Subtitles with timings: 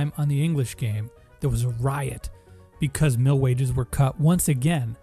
[0.00, 1.10] time on the English game,
[1.40, 2.30] there was a riot
[2.78, 4.96] because mill wages were cut once again.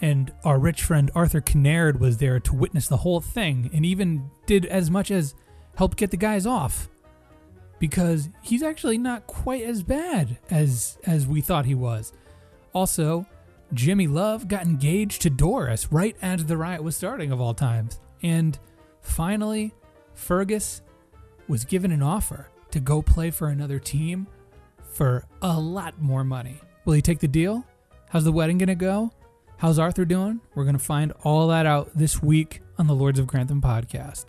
[0.00, 4.30] And our rich friend Arthur Kinnaird was there to witness the whole thing and even
[4.46, 5.34] did as much as
[5.76, 6.88] help get the guys off.
[7.78, 12.12] Because he's actually not quite as bad as as we thought he was.
[12.74, 13.26] Also,
[13.72, 18.00] Jimmy Love got engaged to Doris right as the riot was starting of all times.
[18.22, 18.58] And
[19.00, 19.74] finally,
[20.14, 20.82] Fergus
[21.48, 24.26] was given an offer to go play for another team
[24.82, 26.60] for a lot more money.
[26.84, 27.64] Will he take the deal?
[28.08, 29.12] How's the wedding going to go?
[29.56, 30.40] How's Arthur doing?
[30.54, 34.26] We're going to find all that out this week on the Lords of Grantham podcast.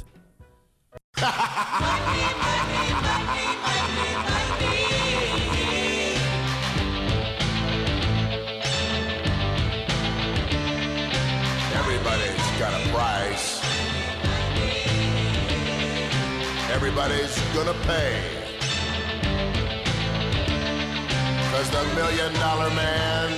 [16.71, 18.21] Everybody's gonna pay.
[21.51, 23.29] Cause the million dollar man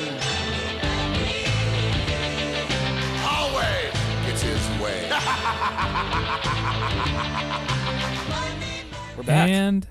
[3.27, 3.91] always
[4.25, 5.09] gets his way.
[9.17, 9.49] We're back.
[9.49, 9.87] And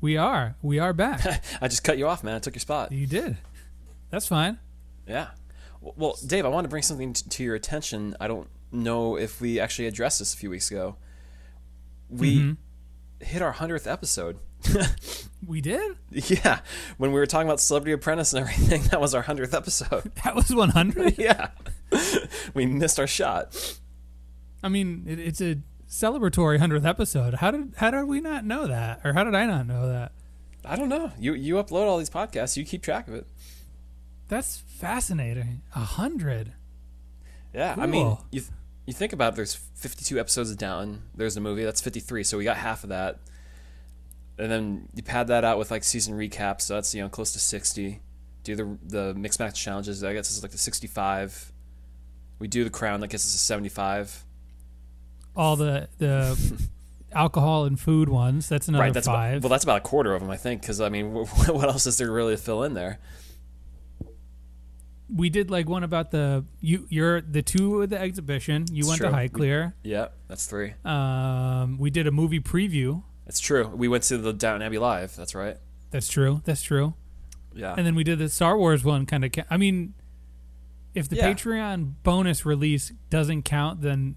[0.00, 0.56] we are.
[0.62, 1.42] We are back.
[1.60, 2.36] I just cut you off, man.
[2.36, 2.92] I took your spot.
[2.92, 3.36] you did.
[4.10, 4.58] That's fine.
[5.06, 5.28] Yeah.
[5.80, 8.16] Well, Dave, I want to bring something to your attention.
[8.18, 10.96] I don't know if we actually addressed this a few weeks ago.
[12.10, 12.52] We Mm-hmm.
[13.20, 14.38] Hit our 100th episode.
[15.46, 15.96] We did?
[16.10, 16.60] yeah.
[16.96, 20.10] When we were talking about Celebrity Apprentice and everything, that was our 100th episode.
[20.24, 21.14] That was 100?
[21.18, 21.50] yeah.
[22.54, 23.78] we missed our shot.
[24.62, 25.58] I mean, it, it's a
[25.88, 27.34] celebratory 100th episode.
[27.34, 29.00] How did how did we not know that?
[29.04, 30.12] Or how did I not know that?
[30.64, 31.12] I don't know.
[31.18, 32.56] You you upload all these podcasts.
[32.56, 33.26] You keep track of it.
[34.26, 35.62] That's fascinating.
[35.74, 36.52] A 100.
[37.54, 37.74] Yeah.
[37.78, 38.42] I mean, you
[38.88, 41.02] you think about it, there's 52 episodes of Down.
[41.14, 43.18] There's a movie that's 53, so we got half of that.
[44.38, 47.32] And then you pad that out with like season recaps, so that's you know close
[47.32, 48.00] to 60.
[48.44, 51.52] Do the the mixed match challenges, that gets us like the 65.
[52.38, 54.24] We do the crown, that gets us to 75.
[55.36, 56.58] All the the
[57.12, 58.48] alcohol and food ones.
[58.48, 59.34] That's another right, that's five.
[59.34, 61.86] About, well, that's about a quarter of them, I think, because I mean, what else
[61.86, 63.00] is there really to fill in there?
[65.14, 68.66] We did like one about the you you're the two of the exhibition.
[68.70, 69.08] You It's went true.
[69.08, 69.74] to High We- Clear.
[69.82, 70.74] Yeah, that's three.
[70.84, 73.02] Um, we did a movie preview.
[73.26, 73.66] It's true.
[73.68, 75.14] We went to the Downton Abbey live.
[75.16, 75.56] That's right.
[75.90, 76.42] That's true.
[76.44, 76.94] That's true.
[77.54, 77.74] Yeah.
[77.76, 79.06] And then we did the Star Wars one.
[79.06, 79.32] Kind of.
[79.32, 79.94] Ca- I mean,
[80.94, 81.32] if the Yeah.
[81.32, 84.16] Patreon bonus release doesn't count, then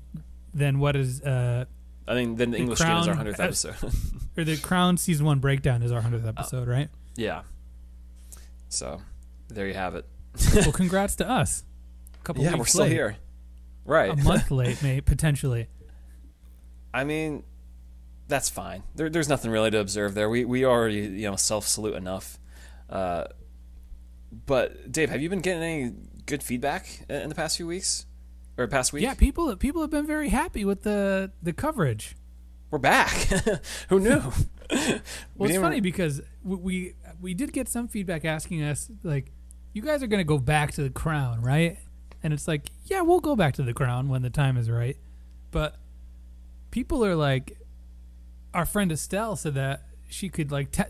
[0.53, 1.65] then what is uh
[2.07, 3.75] I think then the, English game is our Crown- hundredth uh, episode.
[4.37, 6.89] or the Crown season one breakdown is our hundredth episode, right?
[7.15, 7.43] yeah.
[8.69, 9.01] So
[9.49, 10.05] there you have it.
[10.55, 11.63] Well, congrats to us.
[12.19, 12.91] A couple yeah, weeks we're still late.
[12.91, 13.15] here.
[13.85, 14.11] Right.
[14.11, 15.67] A month late, mate, potentially.
[16.93, 17.43] I mean,
[18.27, 18.83] that's fine.
[18.95, 20.29] There, there's nothing really to observe there.
[20.29, 22.37] We we already you know self salute enough.
[22.89, 23.25] Uh,
[24.45, 25.93] but Dave, have you been getting any
[26.25, 28.05] good feedback in the past few weeks
[28.57, 29.03] or past week?
[29.03, 32.15] Yeah, people people have been very happy with the the coverage.
[32.69, 33.09] we're back.
[33.89, 34.21] Who knew?
[34.71, 35.01] We Well, it's
[35.47, 39.33] didn't- funny because we, we we did get some feedback asking us like,
[39.73, 41.77] you guys are going to go back to the Crown, right?
[42.23, 44.97] And it's like, yeah, we'll go back to the Crown when the time is right.
[45.51, 45.75] But
[46.71, 47.57] people are like,
[48.53, 50.83] our friend Estelle said that she could like te-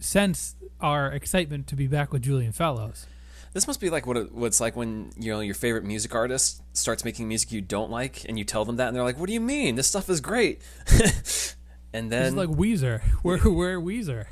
[0.00, 3.06] sense our excitement to be back with Julian Fellowes.
[3.52, 6.14] This must be like what it, what it's like when you know your favorite music
[6.14, 9.18] artist starts making music you don't like, and you tell them that, and they're like,
[9.18, 9.74] "What do you mean?
[9.74, 10.62] This stuff is great."
[11.92, 13.02] and then like Weezer.
[13.22, 14.26] We're we're Weezer.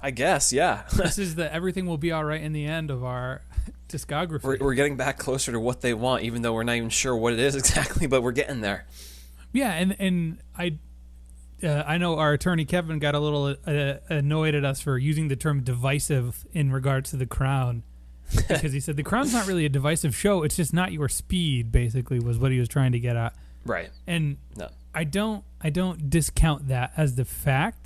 [0.00, 3.02] I guess, yeah, This is the everything will be all right in the end of
[3.04, 3.42] our
[3.88, 4.42] discography.
[4.42, 7.16] we're, we're getting back closer to what they want, even though we're not even sure
[7.16, 8.86] what it is exactly, but we're getting there.
[9.52, 10.78] Yeah, and and I
[11.62, 15.28] uh, I know our attorney Kevin got a little uh, annoyed at us for using
[15.28, 17.82] the term divisive in regards to the crown
[18.48, 21.72] because he said the crown's not really a divisive show; it's just not your speed.
[21.72, 23.34] Basically, was what he was trying to get at.
[23.64, 23.90] Right.
[24.06, 24.68] And No.
[24.94, 27.85] I don't I don't discount that as the fact.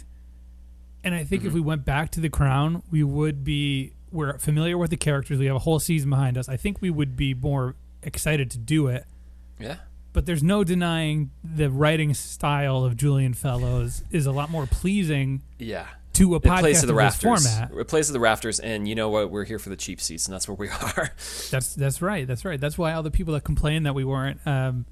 [1.02, 4.76] And I think if we went back to the crown, we would be we're familiar
[4.76, 5.38] with the characters.
[5.38, 6.48] We have a whole season behind us.
[6.48, 9.04] I think we would be more excited to do it
[9.58, 9.76] Yeah.
[10.12, 15.42] but there's no denying the writing style of Julian Fellowes is a lot more pleasing
[15.58, 15.86] Yeah.
[16.14, 17.22] to a It podcast the rafters.
[17.46, 17.70] format.
[17.78, 19.30] It plays to the rafters, and you know what?
[19.30, 21.10] We're here for the cheap seats, and that's where we are.
[21.50, 22.26] That's that's right.
[22.26, 22.60] That's right.
[22.60, 24.86] That's why all the people that complain that we weren't um,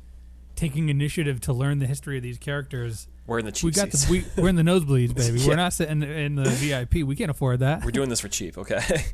[0.55, 3.93] taking initiative to learn the history of these characters, We're in the cheap we got
[3.93, 4.07] seats.
[4.07, 5.39] the, we, we're in the nosebleeds, baby.
[5.39, 5.49] Yeah.
[5.49, 7.07] We're not sitting in the VIP.
[7.07, 7.85] We can't afford that.
[7.85, 9.05] We're doing this for cheap, okay?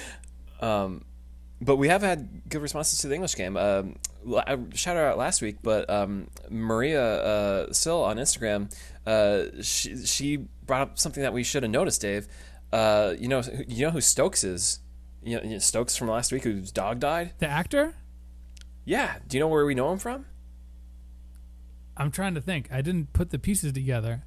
[0.60, 1.06] um,
[1.58, 3.56] but we have had good responses to the English game.
[3.56, 3.96] Um,
[4.36, 8.70] I shouted out last week, but um, Maria uh, Sill on Instagram,
[9.06, 10.36] uh, she, she
[10.66, 12.28] brought up something that we should have noticed, Dave.
[12.74, 14.80] Uh, you know, you know who Stokes is?
[15.22, 17.32] You know, you know Stokes from last week, whose dog died.
[17.38, 17.94] The actor?
[18.84, 19.14] Yeah.
[19.26, 20.26] Do you know where we know him from?
[21.96, 22.68] I'm trying to think.
[22.72, 24.24] I didn't put the pieces together.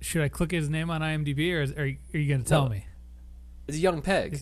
[0.00, 2.48] Should I click his name on IMDb, or is, are, you, are you going to
[2.48, 2.70] tell No.
[2.70, 2.86] me?
[3.68, 4.40] It's Young Peg.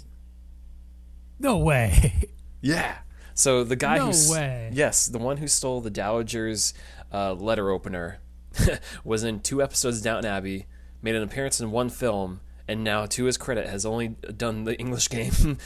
[1.39, 2.15] No way.
[2.61, 2.99] Yeah.
[3.35, 4.71] So the guy No who's way.
[4.75, 6.75] yes, the one who stole the Dowager's
[7.13, 8.19] uh, letter opener
[9.05, 10.67] was in two episodes of Downton Abbey,
[11.01, 14.77] made an appearance in one film, and now to his credit has only done the
[14.81, 15.59] English game.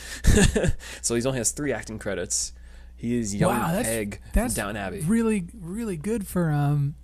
[1.01, 2.53] so he's only has three acting credits.
[3.03, 5.01] He is young wow, that's Peg that's from Downton Abbey.
[5.01, 6.95] really really good for um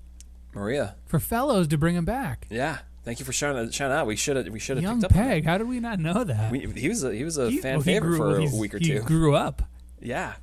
[0.55, 0.95] Maria.
[1.07, 2.47] for Fellowes to bring him back.
[2.51, 2.79] Yeah.
[3.05, 4.07] Thank you for shouting, shouting out.
[4.07, 5.17] We should have we should have Young picked up.
[5.19, 6.51] Peg, how did we not know that?
[6.53, 8.59] We, he was a, he was a He- fan well, favorite grew- for well, a
[8.59, 8.93] week or two.
[8.95, 9.63] he grew up.
[10.01, 10.35] Yeah.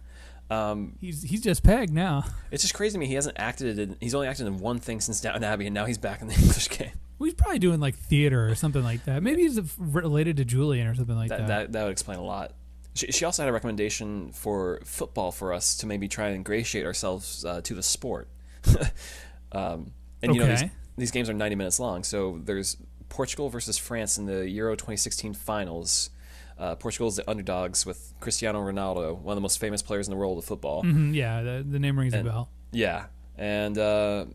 [0.50, 2.26] Um, He's he's just Peg now.
[2.52, 3.08] It's just crazy to me.
[3.08, 3.98] He hasn't acted in.
[4.00, 6.34] He's only acted in one thing since Down Abbey, and now he's back in the
[6.40, 6.92] English game.
[7.18, 9.24] Well, he's probably doing like theater or something like that.
[9.24, 11.48] Maybe he's related to Julian or something like That that.
[11.48, 12.52] that, that would explain a lot.
[12.96, 16.86] She, she also had a recommendation for football for us to maybe try and ingratiate
[16.86, 18.28] ourselves uh, to the sport.
[19.52, 19.92] um,
[20.24, 20.64] and you know these,
[20.98, 22.78] these games are ninety minutes long, so there's
[23.10, 26.10] Portugal versus France in the Euro 2016 finals.
[26.58, 30.12] Uh, Portugal is the underdogs with Cristiano Ronaldo, one of the most famous players in
[30.12, 30.84] the world of football.
[30.84, 32.50] Mhm, yeah, the, the name rings And- a bell.
[32.72, 33.06] Yeah,
[33.38, 34.26] and uh,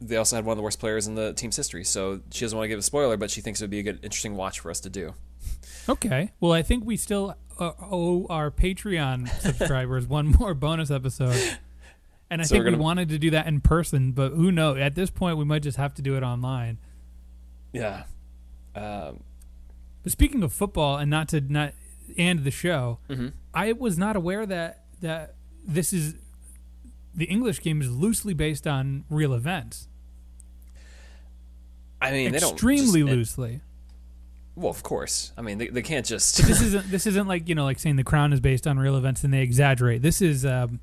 [0.00, 1.84] they also had one of the worst players in the team's history.
[1.84, 3.82] So she doesn't want to give a spoiler, but she thinks it would be a
[3.82, 5.14] good, interesting watch for us to do.
[5.88, 6.32] Okay.
[6.40, 11.58] Well, I think we still uh, owe our Patreon subscribers one more bonus episode.
[12.28, 14.78] And I So think we're we wanted to do that in person, but who knows?
[14.78, 16.78] At this point, we might just have to do it online.
[17.72, 18.04] Yeah,
[18.74, 19.22] um,
[20.02, 21.74] But speaking of football, and not to not
[22.16, 23.32] end the show, Mhm.
[23.54, 25.34] I was not aware that that
[25.64, 26.14] this is
[27.14, 29.88] the English game is loosely based on real events.
[32.00, 33.60] I mean, they don't Extremely just- loosely.
[34.56, 35.32] Well, of course.
[35.36, 36.38] I mean, they, they can't just.
[36.38, 38.96] this isn't this isn't like you know like saying the crown is based on real
[38.96, 40.80] events and they exaggerate this is um,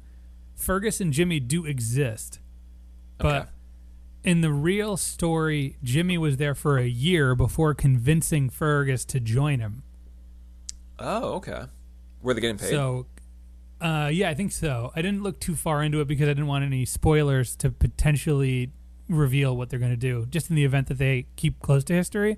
[0.56, 2.40] fergus and jimmy do exist
[3.18, 3.50] but Okay.
[4.24, 9.60] in the real story jimmy was there for a year before convincing fergus to join
[9.60, 9.82] him
[11.00, 11.64] oh, okay.
[12.22, 12.70] Were they getting paid?
[12.70, 13.08] so
[13.82, 16.48] uh, yeah i think so i didn't look too far into it because i didn't
[16.48, 18.72] want any spoilers to potentially
[19.10, 21.94] reveal what they're going to do just in the event that they keep close to
[21.94, 22.38] history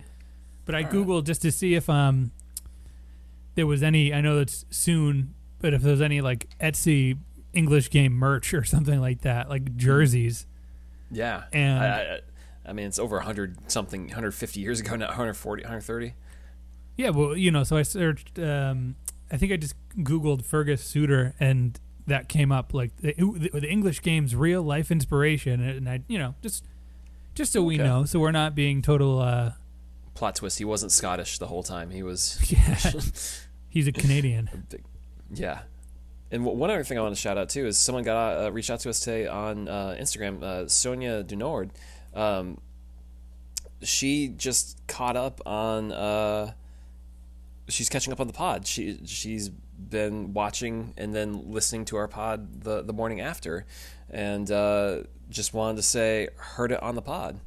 [0.65, 0.93] but i All right.
[0.93, 2.31] googled just to see if um
[3.55, 7.17] there was any i know it's soon but if there's any like etsy
[7.53, 10.45] english game merch or something like that like jerseys
[11.11, 11.43] yeah.
[11.53, 12.19] and- I, I,
[12.67, 16.15] I mean, it's over 100 something, 150 years ago now, 140, 130.
[16.97, 18.95] yeah well you know so i searched um
[19.31, 23.69] i think i just googled fergus Suter and that came up like the, the, the
[23.69, 26.65] english game's real life inspiration and i you know just
[27.35, 27.83] just so we Okay.
[27.83, 29.51] know so we're not being total uh
[30.15, 31.91] Plot twist: He wasn't Scottish the whole time.
[31.91, 32.39] He was.
[32.51, 32.91] yeah
[33.75, 34.49] he's a canadian
[35.33, 35.59] yeah.
[36.31, 38.51] And w- one other thing I want to shout out too is someone got uh,
[38.51, 40.41] reached out to us today on uh, Instagram.
[40.41, 41.69] Uh, Sonia Dunord,
[42.15, 42.57] um,
[43.83, 45.91] she just caught up on.
[45.91, 46.53] Uh,
[47.67, 48.65] she's catching up on the pod.
[48.65, 53.65] She she's been watching and then listening to our pod the the morning after,
[54.09, 57.39] and uh, just wanted to say heard it on the pod.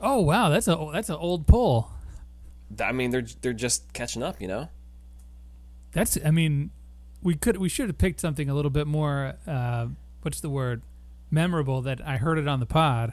[0.00, 0.48] Oh wow.
[0.48, 1.90] That's a that's an old poll
[2.82, 4.68] I mean, they're they're just catching up, you know.
[5.92, 6.70] that's i mean
[7.22, 9.86] we could we should have picked something a little bit more uh
[10.22, 10.82] what's the word?
[11.30, 13.12] Memorable that i heard it on the pod.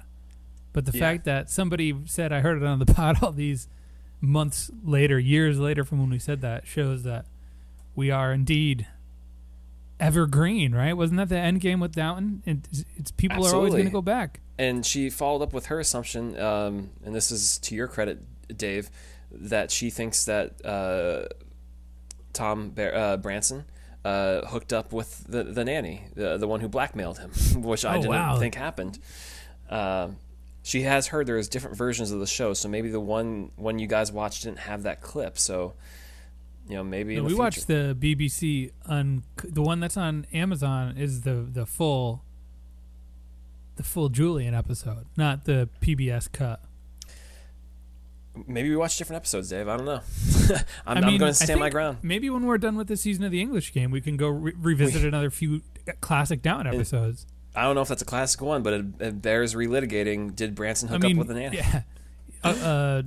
[0.73, 0.99] But the Yeah.
[1.05, 3.67] fact that somebody said i heard it on the pod all these
[4.21, 7.25] months later years later from when we said that shows that
[7.95, 8.85] we are indeed
[9.99, 10.93] evergreen right?
[10.93, 12.43] Wasn't that the end game with downton?
[12.45, 15.79] It's, it's people are always going to go back and she followed up with her
[15.79, 18.19] assumption, um, and this is to your credit,
[18.57, 18.89] Dave,
[19.31, 21.25] that she thinks that uh,
[22.33, 23.65] Tom Bar- uh, Branson
[24.05, 27.93] uh, hooked up with the, the nanny, the, the one who blackmailed him, which I
[27.97, 28.37] Oh, didn't wow.
[28.39, 28.99] think happened.
[29.69, 30.17] Um
[30.63, 33.87] she has heard there's different versions of the show, so maybe the one one you
[33.87, 35.37] guys watched didn't have that clip.
[35.37, 35.75] So,
[36.67, 37.41] you know, maybe No, we future.
[37.41, 42.21] watched the BBC on the one that's on Amazon is the the full
[43.77, 46.61] the full Julian episode, not the PBS cut.
[48.45, 49.67] Maybe we watch different episodes, Dave.
[49.67, 50.01] I don't know.
[50.85, 51.99] I'm, I I'm going to stand my ground.
[52.03, 54.53] Maybe when we're done with this season of the English game, we can go re-
[54.55, 55.61] revisit another few
[56.01, 57.25] classic Down episodes.
[57.55, 60.35] I don't know if that's a classic one, but it, it bears relitigating.
[60.35, 61.57] Did Branson hook I mean, up with the nanny?
[61.57, 61.81] yeah.
[62.43, 63.01] Uh, uh,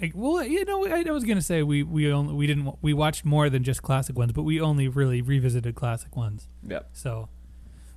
[0.00, 2.94] I- well, you know, I, I was gonna say we we only we didn't we
[2.94, 6.48] watched more than just classic ones, but we only really revisited classic ones.
[6.66, 6.90] Yep.
[6.94, 7.28] So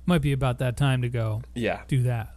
[0.08, 2.34] might be about that time to go Yeah, do that.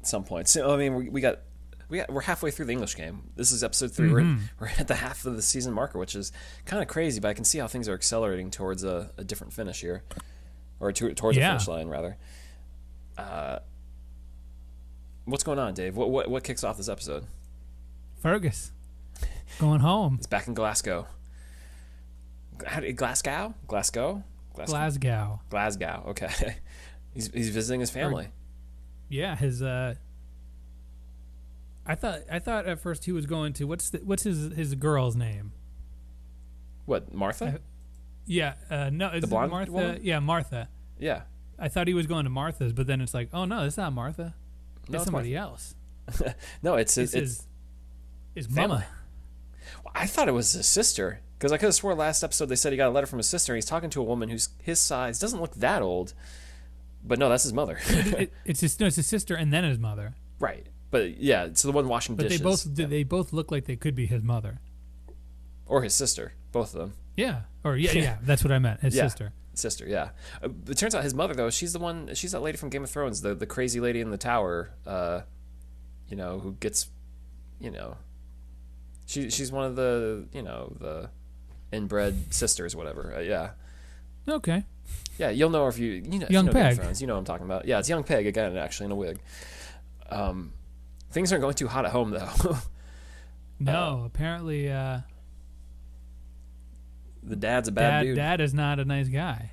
[0.00, 0.48] at some point.
[0.48, 1.40] So, I mean, we, we got
[1.88, 3.30] we got, we're halfway through the English game.
[3.36, 6.16] This is episode 3 we We're, we're at the half of the season marker, which
[6.16, 6.32] is
[6.64, 7.20] kind of crazy.
[7.20, 10.02] But I can see how things are accelerating towards a, a different finish here,
[10.80, 11.48] or to, towards Yeah.
[11.52, 12.16] the finish line rather.
[13.16, 13.58] Uh,
[15.26, 15.96] what's going on, Dave?
[15.96, 17.26] What what what kicks off this episode?
[18.20, 18.72] Fergus
[19.60, 20.16] going home.
[20.18, 21.06] It's back in Glasgow.
[22.58, 22.92] Glasgow?
[22.94, 23.54] Glasgow?
[23.68, 24.24] Glasgow?
[24.54, 25.40] Glasgow.
[25.50, 26.04] Glasgow.
[26.08, 26.56] Okay.
[27.16, 28.28] he's he's visiting his family.
[29.08, 29.94] Yeah, his uh
[31.84, 34.74] I thought I thought at first he was going to what's the, what's his his
[34.74, 35.52] girl's name?
[36.84, 37.60] What, Martha?
[38.26, 39.72] Yeah, uh no, is it Martha?
[39.72, 40.00] woman?
[40.02, 40.68] Yeah, Martha.
[40.98, 41.22] yeah.
[41.58, 43.92] I thought he was going to Martha's, but then it's like, oh no, it's not
[43.92, 44.34] Martha.
[44.88, 45.74] No, it's it's somebody else.
[46.62, 47.46] No, it's It's his, it's
[48.34, 48.84] his his mama.
[49.94, 52.72] I thought it was his sister because I could have swore last episode they said
[52.72, 53.52] he got a letter from his sister.
[53.52, 56.12] and He's talking to a woman who's his size, doesn't look that old,
[57.06, 57.78] but no, that's his mother.
[57.88, 60.14] It- it's his no, it's his sister and then his mother.
[60.40, 62.40] right, but yeah, it's the one washing But dishes.
[62.40, 64.60] they both they both look like they could be his mother.
[65.66, 66.92] or his sister, both of them.
[67.16, 68.80] Yeah, or yeah, yeah, that's what I meant.
[68.80, 69.04] His Yeah.
[69.04, 69.32] sister.
[69.54, 70.10] Sister, yeah.
[70.42, 72.14] Uh, it turns out his mother though, she's the one.
[72.14, 74.70] She's that lady from Game of Thrones, the the crazy lady in the tower.
[74.86, 75.22] Uh,
[76.10, 76.88] you know, who gets,
[77.58, 77.96] you know,
[79.06, 81.08] she she's one of the you know the
[81.72, 83.14] inbred sisters, whatever.
[83.16, 83.50] Uh, yeah.
[84.28, 84.64] Okay.
[85.18, 86.76] Yeah, you'll know if you you know, Young you know Peg.
[86.76, 87.64] Thrones, you know what I'm talking about.
[87.66, 89.18] Yeah, it's young Peg again, actually in a wig.
[90.10, 90.52] Um,
[91.10, 92.56] things aren't going too hot at home though.
[93.58, 95.00] No, apparently uh
[97.22, 98.16] the dad's a bad dad dude.
[98.16, 99.50] dad is not a nice guy.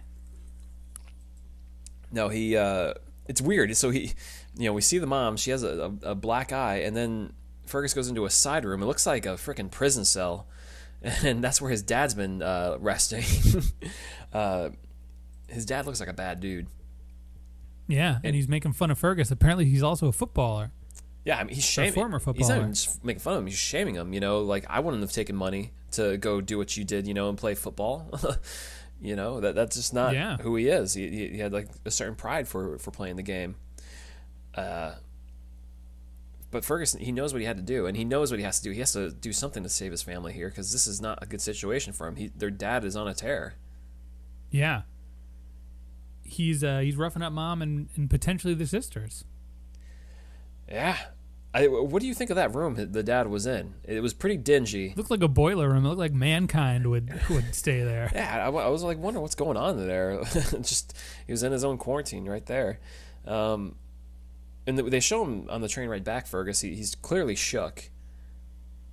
[2.11, 2.55] No, he.
[2.57, 2.93] uh
[3.27, 3.75] It's weird.
[3.77, 4.11] So he,
[4.57, 5.37] you know, we see the mom.
[5.37, 7.33] She has a, a, a black eye, and then
[7.65, 8.83] Fergus goes into a side room.
[8.83, 10.47] It looks like a freaking prison cell,
[11.01, 13.23] and that's where his dad's been uh, resting.
[14.33, 14.69] uh,
[15.53, 16.67] his dad looks like a bad dude.
[17.87, 19.29] Yeah, and he's making fun of Fergus.
[19.31, 20.71] Apparently he's also a footballer.
[21.25, 21.93] Yeah, I mean, he's shaming.
[21.93, 22.55] former He's not footballer.
[22.57, 23.47] even making fun of him.
[23.47, 24.13] He's shaming him.
[24.13, 27.07] You know, like I wouldn't have taken money to go do what you did.
[27.07, 28.09] You know, and play football.
[29.01, 30.37] you know that that's just not Yeah.
[30.37, 30.93] who he is.
[30.93, 33.55] He, he, he had like a certain pride for for playing the game.
[34.55, 34.95] Uh,
[36.51, 38.59] but Ferguson, he knows what he had to do, and he knows what he has
[38.59, 38.71] to do.
[38.71, 41.25] He has to do something to save his family here because this is not a
[41.25, 42.15] good situation for him.
[42.15, 43.55] He, their dad is on a tear.
[44.51, 44.83] Yeah.
[46.23, 49.25] He's uh he's roughing up mom and, and potentially the sisters.
[50.69, 50.97] Yeah.
[51.55, 53.75] I, what do you think of that room the dad was in?
[53.83, 54.87] It was pretty dingy.
[54.87, 55.85] It looked like a boiler room.
[55.85, 58.09] It looked like mankind would would stay there.
[58.15, 60.19] Yeah, I, I was like wondering what's going on there.
[60.33, 62.79] Just he was in his own quarantine right there,
[63.27, 63.75] um,
[64.65, 66.25] and they show him on the train ride back.
[66.25, 67.91] Fergus, he, he's clearly shook,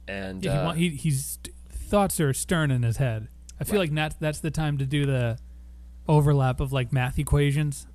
[0.07, 1.39] and Yeah, he, uh, he he's
[1.71, 3.29] thoughts are stern in his head.
[3.59, 3.89] I feel Right.
[3.89, 5.39] like that's that's the time to do the
[6.09, 7.87] overlap of like math equations,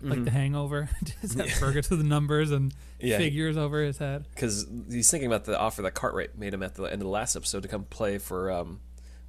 [0.00, 0.88] like the Hangover.
[1.20, 3.06] Just have Fergus with the numbers and Mm-hmm.
[3.06, 3.18] Yeah.
[3.18, 4.26] figures over his head.
[4.34, 7.06] because he's thinking about the offer that Cartwright made him at the end of the
[7.08, 8.80] last episode to come play for um,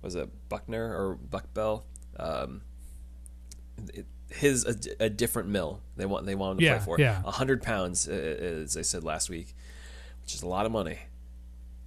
[0.01, 1.85] was it Buckner or Buck Bell?
[2.17, 2.61] Um,
[3.93, 6.99] it, his a, a different mill they want they want him to Yeah, play for
[6.99, 7.21] yeah.
[7.25, 9.53] a hundred pounds as I said last week,
[10.23, 10.97] which is a lot of money.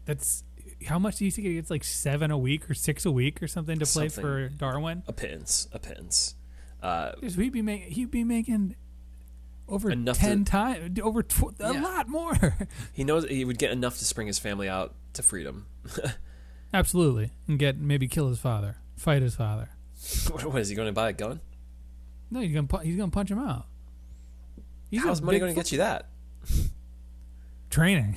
[0.05, 0.45] That's
[0.87, 1.71] how much do you think he gets?
[1.71, 4.23] Like seven a week or six a week or something to play Something.
[4.23, 5.03] for Darwin?
[5.07, 6.35] A pittance, a pittance.
[6.83, 8.75] Uh, he'd be making he'd be making
[9.69, 11.81] over Enough ten times over tw- a Yeah.
[11.83, 12.57] lot more.
[12.93, 15.67] he knows he would get enough to spring his family out to freedom.
[16.75, 19.71] Absolutely, and get maybe kill his father, fight his father.
[20.31, 21.41] what, what is he going to buy a gun?
[22.31, 23.67] No, he's gonna pu- he's gonna punch him out.
[24.91, 26.09] He's How's a money going to get you that?
[27.71, 28.17] training?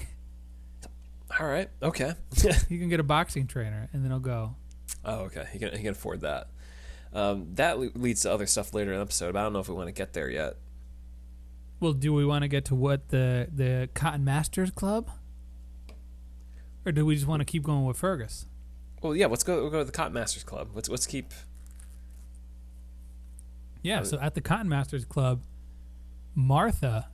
[1.39, 2.13] All right, okay.
[2.69, 4.55] you can get a boxing trainer, and then he'll go.
[5.03, 5.45] oh, okay.
[5.51, 6.47] He can he can afford that.
[7.13, 9.59] Um, that le- leads to other stuff later in the episode, but I don't know
[9.59, 10.55] if we want to get there yet.
[11.79, 15.09] Well, do we want to get to what the the Cotton Masters Club,
[16.85, 18.45] or do we just want to keep going with Fergus?
[19.01, 19.27] Well, yeah.
[19.27, 19.61] Let's go.
[19.61, 20.69] We'll go to the Cotton Masters Club.
[20.73, 21.33] Let's let's keep.
[23.83, 23.99] Yeah.
[24.01, 25.43] Uh, So at the Cotton Masters Club,
[26.33, 27.09] Martha.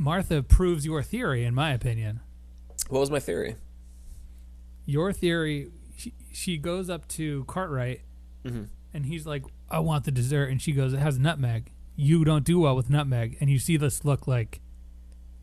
[0.00, 2.20] Martha proves your theory, in my opinion.
[2.88, 3.56] What was my theory?
[4.86, 5.70] Your theory.
[5.94, 8.00] She, she goes up to Cartwright,
[8.44, 8.68] Mhm.
[8.94, 12.44] and he's like, "I want the dessert," and she goes, "It has nutmeg." You don't
[12.46, 14.60] do well with nutmeg, and you see this look like,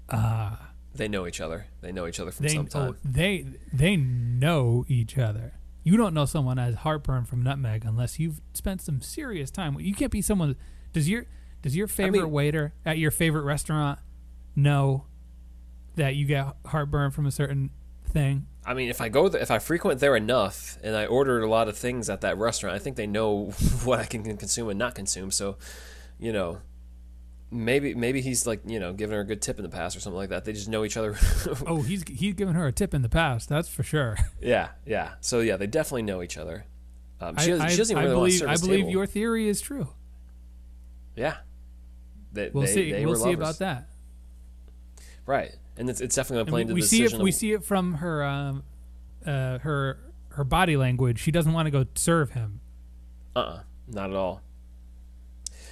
[0.10, 0.72] ah.
[0.96, 1.68] They know each other.
[1.82, 2.94] They know each other from they some time.
[2.94, 5.54] oh, they they know each other.
[5.84, 9.76] You don't know someone has heartburn from nutmeg unless you've spent some serious time.
[9.76, 10.56] with- You can't be someone.
[10.94, 11.26] Does your
[11.62, 14.00] does your favorite mean- waiter at your favorite restaurant
[14.58, 15.06] know
[15.96, 17.70] that you get heartburn from a certain
[18.10, 18.48] thing?
[18.66, 21.48] I mean, if I go, th- if I frequent there enough, and I order a
[21.50, 23.46] lot of things at that restaurant, I think they know
[23.86, 25.32] what I can consume and not consume.
[25.32, 25.56] So,
[26.20, 26.60] you know,
[27.50, 30.02] maybe maybe he's like you know giving her a good tip in the past or
[30.02, 30.44] something like that.
[30.44, 31.16] They just know each other.
[31.66, 33.48] Oh, he's he's given her a tip in the past.
[33.48, 34.18] That's for sure.
[34.42, 35.14] yeah, yeah.
[35.22, 36.66] So yeah, they definitely know each other.
[37.22, 38.68] Um, she, I, doesn't- I, she doesn't even I really want to believe serve I
[38.68, 38.92] believe table.
[38.92, 39.88] your theory is true.
[41.16, 41.38] Yeah.
[42.34, 42.92] They, We'll they- see.
[42.92, 43.38] they We'll see lovers.
[43.38, 43.90] about that.
[45.28, 47.22] Right, and it's, it's definitely And playing we, to we the see decision.
[47.22, 47.24] it.
[47.24, 48.64] We see it from her, um,
[49.26, 51.20] uh, her her body language.
[51.20, 52.62] She doesn't want to go serve him.
[53.36, 54.42] uh-uh, not at all.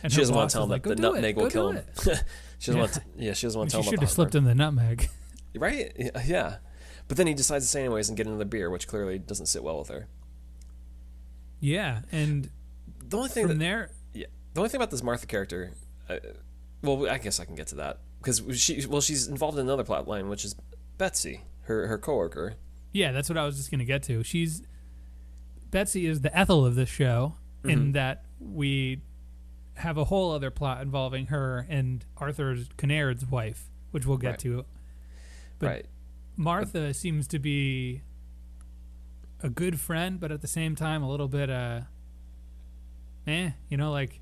[0.04, 1.84] And she doesn't want to tell him she like, the nutmeg it, will kill him.
[2.04, 2.76] she doesn't Yeah.
[2.80, 2.94] want.
[2.94, 4.56] To, yeah, she doesn't want to She tell him should about have slipped in the
[4.56, 5.10] nutmeg.
[5.58, 5.94] Right?
[5.98, 6.56] Yeah, Yeah.
[7.08, 9.64] But then he decides to say anyways and get another beer, which clearly doesn't sit
[9.64, 10.08] well with her.
[11.62, 12.50] yeah, and
[13.08, 14.26] The only thing from that there, Yeah.
[14.54, 15.74] The only thing about this Martha character,
[16.10, 16.18] uh,
[16.82, 19.84] well, I guess I can get to that because she, well, she's involved in another
[19.84, 20.56] plot line, which is
[20.98, 22.56] Betsy, her her coworker.
[22.92, 24.24] yeah, that's what I was just gonna get to.
[24.24, 24.64] She's
[25.70, 27.70] Betsy is the Ethel of this show, Mm-hmm.
[27.70, 29.02] in that we
[29.76, 34.40] have a whole other plot involving her and Arthur's Kinnairds wife, which we'll get Right.
[34.40, 34.66] to.
[35.60, 35.86] But right.
[36.38, 38.02] Martha seems to be
[39.42, 41.82] a good friend, but at the same time a little bit uh
[43.28, 44.22] eh, you know, like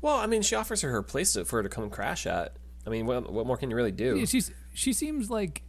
[0.00, 2.56] Well, I mean, she offers her her place to, for her to come crash at.
[2.86, 4.24] I mean, what what more can you really do?
[4.26, 5.62] she's she seems like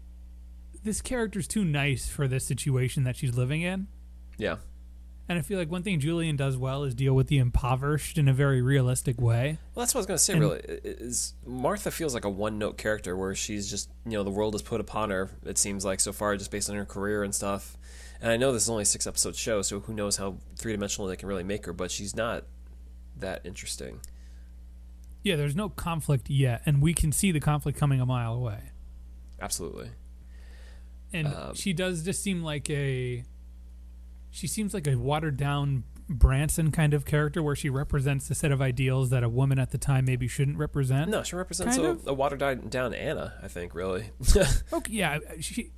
[0.84, 3.88] this character's too nice for this situation that she's living in.
[4.38, 4.58] yeah.
[5.28, 8.28] And I feel like one thing Julian does well is deal with the impoverished in
[8.28, 9.58] a very realistic way.
[9.74, 10.34] Well, that's what I was gonna say.
[10.34, 14.24] And- really, is Martha feels like a one note character where she's just you know
[14.24, 15.32] the world is put upon her.
[15.44, 17.76] It seems like so far, just based on her career and stuff.
[18.22, 20.74] And I know this is only a six episode show, so who knows how three
[20.74, 21.74] dimensional they can really make her?
[21.74, 22.44] But she's not
[23.18, 24.02] that interesting.
[25.26, 28.72] Yeah, there's no conflict yet, and we can see the conflict coming a mile away.
[29.42, 29.90] Absolutely.
[31.12, 33.24] And Um, she does just seem like a
[34.30, 38.52] she seems like a watered down Branson kind of character where she represents a set
[38.52, 41.10] of ideals that a woman at the time maybe shouldn't represent.
[41.10, 43.34] No, she represents a, a watered down- Anna.
[43.42, 44.12] I think really.
[44.74, 45.72] Okay, yeah, she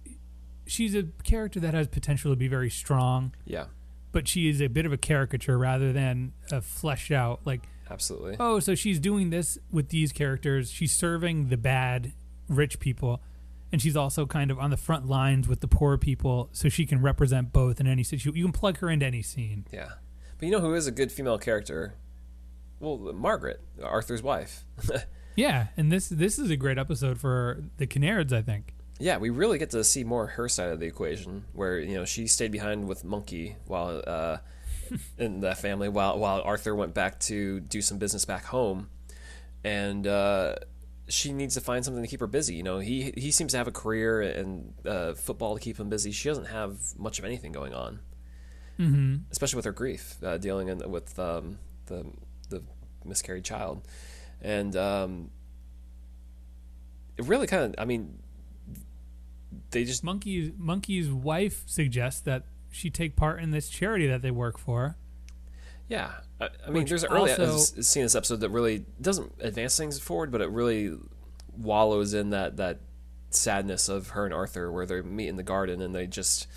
[0.65, 3.67] she's a character that has potential to be very strong, yeah,
[4.11, 8.37] but she is a bit of a caricature rather than a fleshed out like absolutely.
[8.39, 10.69] oh, so she's doing this with these characters.
[10.71, 12.13] She's serving the bad
[12.49, 13.21] rich people,
[13.71, 16.85] and she's also kind of on the front lines with the poor people, so she
[16.85, 18.35] can represent both in any situation.
[18.37, 19.65] You can plug her into any scene.
[19.71, 19.89] Yeah,
[20.37, 21.95] but you know who is a good female character?
[22.79, 24.63] Well, Margaret, Arthur's wife.
[25.35, 28.73] Yeah, and this this is a great episode for the Kinnairds, I think.
[28.99, 32.05] yeah, we really get to see more her side of the equation, where you know
[32.05, 34.37] she stayed behind with Monkey while uh,
[35.17, 38.89] in that family, while while Arthur went back to do some business back home,
[39.63, 40.55] and uh,
[41.07, 42.55] she needs to find something to keep her busy.
[42.55, 45.89] You know, he he seems to have a career and uh, football to keep him
[45.89, 46.11] busy.
[46.11, 47.99] She doesn't have much of anything going on.
[48.79, 49.15] Mm-hmm.
[49.31, 52.05] especially with her grief, uh, dealing in, with um, the
[52.49, 52.61] the
[53.03, 53.81] miscarried child,
[54.39, 55.31] and um,
[57.17, 57.75] it really kind of.
[57.79, 58.19] I mean,
[59.71, 62.43] they just Monkey Monkey's wife suggests that
[62.77, 64.95] she take part in this charity that they work for.
[65.89, 66.11] yeah.
[66.39, 69.75] I, I mean, there's an early also- scene in this episode that really doesn't advance
[69.75, 70.95] things forward, but it really
[71.57, 72.79] wallows in that that
[73.31, 76.47] sadness of her and Arthur, where they meet in the garden and they just.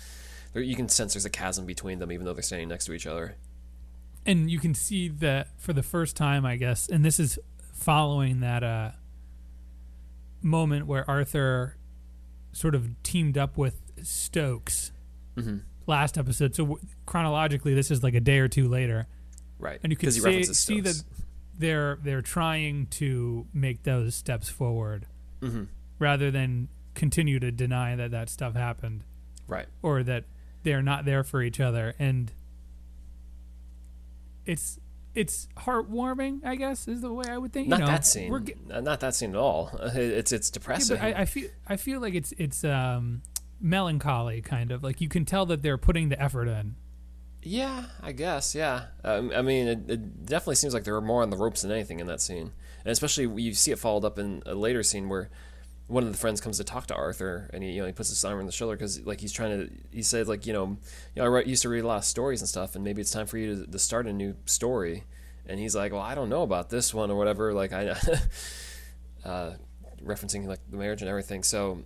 [0.53, 2.93] there- You can sense there's a chasm between them, even though they're standing next to
[2.93, 3.35] each other.
[4.25, 7.39] and you can see that for the first time, I guess, and this is
[7.73, 8.91] following that uh,
[10.43, 11.75] moment where Arthur
[12.51, 14.91] sort of teamed up with Stokes
[15.37, 15.57] Mm-hmm.
[15.91, 16.55] Last episode.
[16.55, 19.07] So chronologically, this is like a day or two later,
[19.59, 21.03] Right, and you can see, see that
[21.57, 25.05] they're they're trying to make those steps forward
[25.41, 25.63] Mm-hmm.
[25.99, 29.03] rather than continue to deny that that stuff happened
[29.47, 29.67] Right.
[29.81, 30.25] or that
[30.63, 32.31] they're not there for each other and
[34.45, 34.79] it's
[35.13, 38.31] it's heartwarming i guess is the way i would think not you know, that scene.
[38.31, 39.69] we're ge- not that scene at all.
[39.93, 40.97] It's it's yeah, depressing.
[40.97, 43.21] but I, I feel i feel like it's it's um
[43.61, 46.75] melancholy kind of like you can tell that they're putting the effort in
[47.43, 48.53] yeah, I guess.
[48.53, 48.85] Yeah.
[49.03, 51.71] Um, I mean, it, it definitely seems like they were more on the ropes than
[51.71, 52.51] anything in that scene,
[52.85, 55.29] and especially you see it followed up in a later scene where
[55.87, 58.09] one of the friends comes to talk to Arthur, and he you know he puts
[58.09, 59.73] his arm on the shoulder because like he's trying to.
[59.91, 60.77] He said like you know,
[61.15, 63.11] you know I used to read a lot of stories and stuff, and maybe it's
[63.11, 65.03] time for you to, to start a new story.
[65.47, 67.51] And he's like, well, I don't know about this one or whatever.
[67.51, 67.87] Like I,
[69.25, 69.53] uh,
[70.05, 71.41] referencing like the marriage and everything.
[71.41, 71.83] So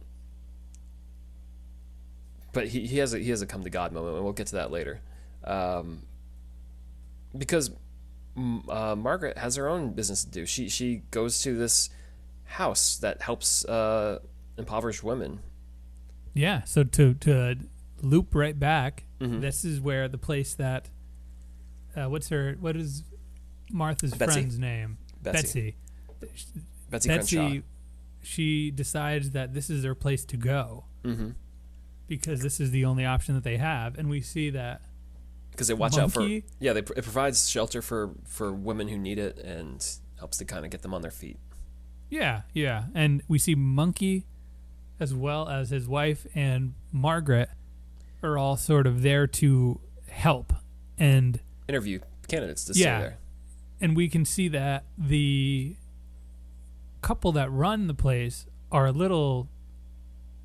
[2.56, 4.48] but he, he has a he has a come to God moment, and we'll get
[4.48, 5.02] to that later,
[5.44, 6.02] um,
[7.38, 7.70] because
[8.70, 10.46] uh, Margaret has her own business to do.
[10.46, 11.90] She she goes to this
[12.46, 14.20] house that helps uh,
[14.58, 15.40] impoverished women.
[16.34, 17.56] yeah so to to
[18.02, 19.40] loop right back Mhm.
[19.42, 20.90] this is where the place that
[21.96, 23.04] uh, what's her what is
[23.72, 24.34] martha's Betsy.
[24.34, 25.76] friend's name Betsy.
[26.20, 26.46] Betsy.
[26.92, 27.64] Betsy, Betsy,
[28.22, 31.30] she decides that this is their place to go Mm-hmm.
[32.08, 34.82] Because this is the only option that they have, and we see that
[35.52, 39.18] Because they watch out for yeah, they, it provides shelter for for women who need
[39.20, 39.86] it and
[40.20, 41.38] helps to kind of get them on their feet.
[42.10, 42.86] Yeah, yeah.
[42.94, 44.26] And we see Monkey
[45.00, 47.50] as well as his wife and Margaret
[48.24, 50.54] are all sort of there to help.
[50.98, 52.98] And Interview candidates to Yeah.
[53.00, 53.18] stay there.
[53.82, 55.76] and we can see that the
[57.02, 59.50] couple that run the place are a little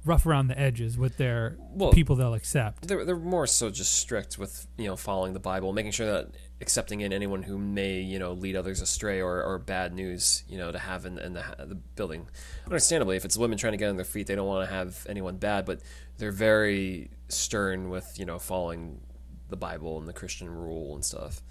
[0.05, 2.89] rough around the edges with their Well, people they'll accept.
[2.89, 6.31] They're, they're more so just strict with you know following the Bible, making sure that
[6.61, 10.59] accepting in anyone who may you know lead others astray or, or bad news you
[10.59, 12.29] know to have in, in the, the building.
[12.67, 15.07] Understandably, if it's women trying to get on their feet, they don't want to have
[15.09, 15.81] anyone bad, but
[16.19, 19.01] they're very stern with you know following
[19.49, 21.43] the Bible and the Christian rule and stuff.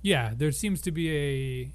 [0.00, 1.72] Yeah, there seems to be a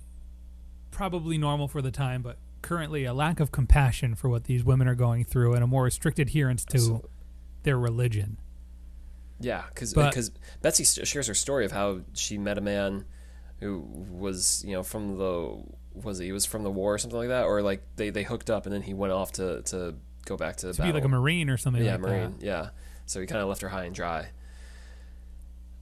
[0.92, 4.88] probably normal for the time, but currently a lack of compassion for what these women
[4.88, 7.10] are going through and a more strict adherence to So-
[7.64, 8.38] their religion.
[9.40, 10.30] Yeah, because But-
[10.62, 13.06] Betsy shares her story of how she met a man
[13.60, 13.80] who
[14.12, 15.58] was you know from the
[15.94, 18.24] was he, he was from the war or something like that, or like they, they
[18.24, 21.04] hooked up and then he went off to, to go back to, To be like
[21.04, 22.00] a marine or something like that.
[22.00, 22.46] yeah like marine that.
[22.46, 22.70] yeah.
[23.08, 24.28] So he kind of left her high and dry.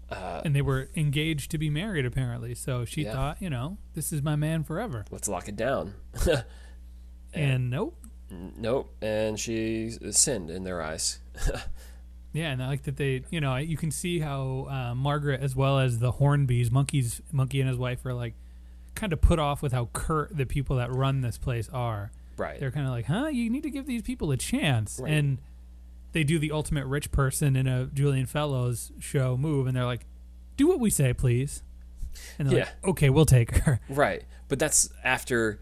[0.09, 2.53] Uh, And they were engaged to be married apparently.
[2.55, 3.13] So she Yeah.
[3.13, 5.03] thought, you know, this is my man forever.
[5.11, 5.93] let's lock it down.
[7.35, 7.97] And nope.
[8.29, 11.19] Nope, and she sinned in their eyes.
[12.35, 15.55] Yeah, and I like that they, you know, you can see how uh, Margaret, as
[15.55, 18.33] well as the Hornbys, monkeys, monkey and his wife, are like
[18.93, 22.11] kind of put off with how curt the people that run this place are.
[22.35, 22.59] Right.
[22.59, 24.99] They're kind of like, huh, you need to give these people a chance.
[25.01, 25.13] Right.
[25.13, 25.37] And
[26.11, 30.05] they do the ultimate rich person in a Julian Fellowes show move, and they're like,
[30.57, 31.63] do what we say, please.
[32.37, 33.79] And they're like, okay, we'll take her.
[33.87, 34.25] Right.
[34.49, 35.61] But that's after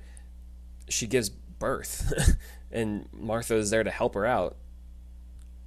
[0.89, 1.29] she gives
[1.63, 2.36] birth,
[2.71, 4.58] and Martha is there to help her out.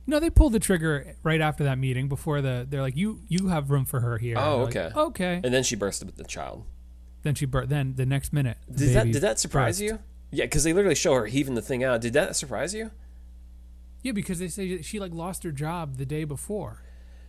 [0.06, 2.06] No, they pulled the trigger right after that meeting.
[2.08, 4.84] Before the, they're like, "You, you have room for her here." Oh, okay.
[4.84, 5.40] like, okay.
[5.42, 6.64] And then she burst with the child.
[7.22, 9.90] Then she, bur- then the next minute, the Did that did that surprise burst.
[9.90, 9.98] you?
[10.30, 12.00] Yeah, because they literally show her heaving the thing out.
[12.02, 12.90] Did that surprise you?
[14.02, 16.82] Yeah, because they say she like lost her job the day before.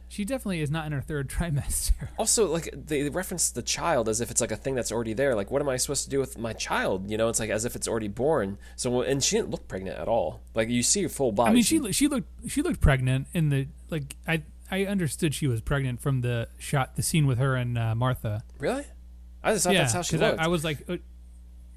[0.09, 2.07] She definitely is not in her third trimester.
[2.17, 5.35] Also, like they reference the child as if it's like a thing that's already there.
[5.35, 7.09] Like, what am I supposed to do with my child?
[7.11, 8.57] You know, it's like as if it's already born.
[8.77, 10.41] So, and she didn't look pregnant at all.
[10.55, 11.51] Like you see her full body.
[11.51, 15.47] I mean, she she looked she looked pregnant in the like I I understood she
[15.47, 18.43] was pregnant from the shot the scene with her and uh, Martha.
[18.59, 18.85] really.
[19.43, 20.39] I just thought yeah, that's how she 'cause I- looked.
[20.41, 20.97] I, was like, uh,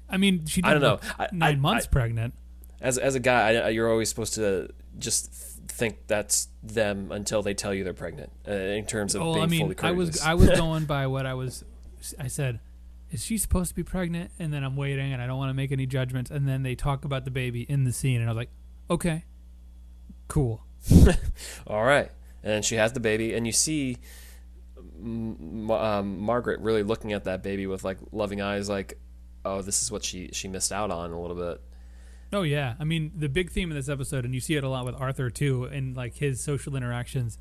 [0.09, 1.09] I mean, she I didn't don't know.
[1.19, 2.33] I- nine I- months I- pregnant.
[2.81, 5.31] As as a guy, I, you're always supposed to just
[5.67, 8.31] think that's them until they tell you they're pregnant.
[8.47, 10.21] Uh, in terms of being I fully mean, I was.
[10.21, 11.63] I was going by what I was.
[12.19, 12.59] I said,
[13.11, 15.53] "Is she supposed to be pregnant?" And then I'm waiting, and I don't want to
[15.53, 16.31] make any judgments.
[16.31, 18.51] And then they talk about the baby in the scene, and I was like,
[18.89, 19.25] "Okay,
[20.27, 20.63] cool."
[21.67, 22.11] All right.
[22.43, 23.97] And she has the baby, and you see
[24.77, 28.99] um, Margaret really looking at that baby with like loving eyes, like,
[29.45, 31.61] oh, this is what she she missed out on a little bit.
[32.33, 34.69] Oh yeah, I mean the big theme of this episode, and you see it a
[34.69, 37.37] lot with Arthur too, in like his social interactions.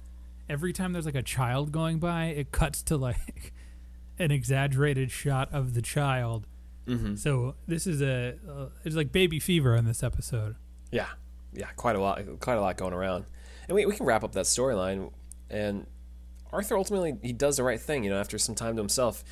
[0.49, 3.53] Every time there's like a child going by, it cuts to like
[4.19, 6.47] an exaggerated shot of the child.
[6.87, 7.15] Mm-hmm.
[7.15, 10.57] So this is a uh, it's like baby fever in this episode.
[10.91, 11.07] Yeah,
[11.53, 13.27] yeah, quite a lot, quite a lot going around,
[13.69, 15.13] and we we can wrap up that storyline.
[15.49, 15.87] And
[16.53, 18.19] Arthur ultimately he does the right thing, you know.
[18.19, 19.23] After some time to himself,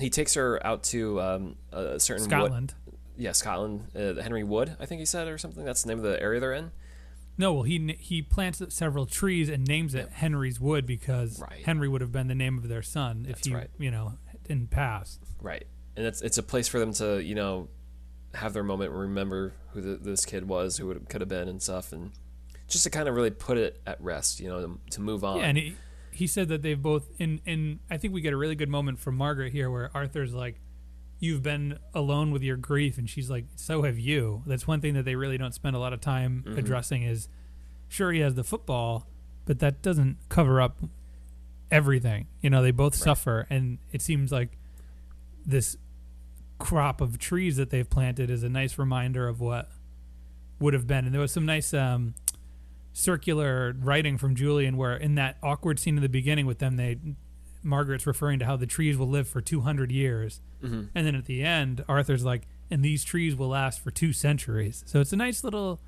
[0.00, 2.74] he takes her out to um, a certain wood- Scotland.
[3.16, 5.64] Yeah, Scotland, uh, Henry Wood, I think he said, or something.
[5.64, 6.70] That's the name of the area they're in.
[7.36, 11.64] No, well he he plants several trees and names it Henry's Wood because Right.
[11.64, 13.70] Henry would have been the name of their son if That's he right.
[13.78, 14.14] you know
[14.46, 15.18] didn't pass.
[15.40, 17.68] Right, and it's it's a place for them to you know
[18.34, 21.48] have their moment, and remember who the, this kid was, who it could have been,
[21.48, 22.12] and stuff, and
[22.68, 25.38] just to kind of really put it at rest, you know, to, to move on.
[25.38, 25.76] Yeah, and he,
[26.10, 28.98] he said that they've both in and I think we get a really good moment
[29.00, 30.60] from Margaret here where Arthur's like,
[31.24, 34.94] "You've been alone with your grief," and she's like, "So have you." That's one thing
[34.94, 36.58] that they really don't spend a lot of time Mm-hmm.
[36.58, 37.02] addressing.
[37.02, 37.28] Is
[37.88, 39.06] sure he has the football,
[39.46, 40.76] but that doesn't cover up
[41.70, 42.26] everything.
[42.40, 44.58] You know, they both suffer, and it seems like
[45.46, 45.76] this
[46.58, 49.70] crop of trees that they've planted is a nice reminder of what
[50.60, 51.04] would have been.
[51.04, 52.14] And there was some nice um,
[52.92, 56.96] circular writing from Julian where in that awkward scene in the beginning with them, they
[57.64, 60.40] Margaret's referring to how the trees will live for 200 years.
[60.62, 60.90] Mhm.
[60.94, 64.84] And then at the end, Arthur's like, and these trees will last for two centuries.
[64.86, 65.80] So it's a nice little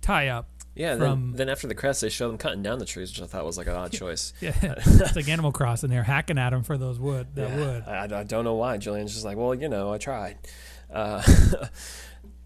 [0.00, 0.48] tie up.
[0.74, 3.20] Yeah, From- then, then after the crest, they show them cutting down the trees, which
[3.20, 4.32] I thought was like an odd choice.
[4.40, 5.90] Yeah, it's like Animal Crossing.
[5.90, 7.28] They're hacking at them for those wood.
[7.34, 7.84] That Yeah, wood.
[7.86, 8.78] I, I don't know why.
[8.78, 10.38] Julian's just like, well, you know, I tried.
[10.92, 11.22] Uh,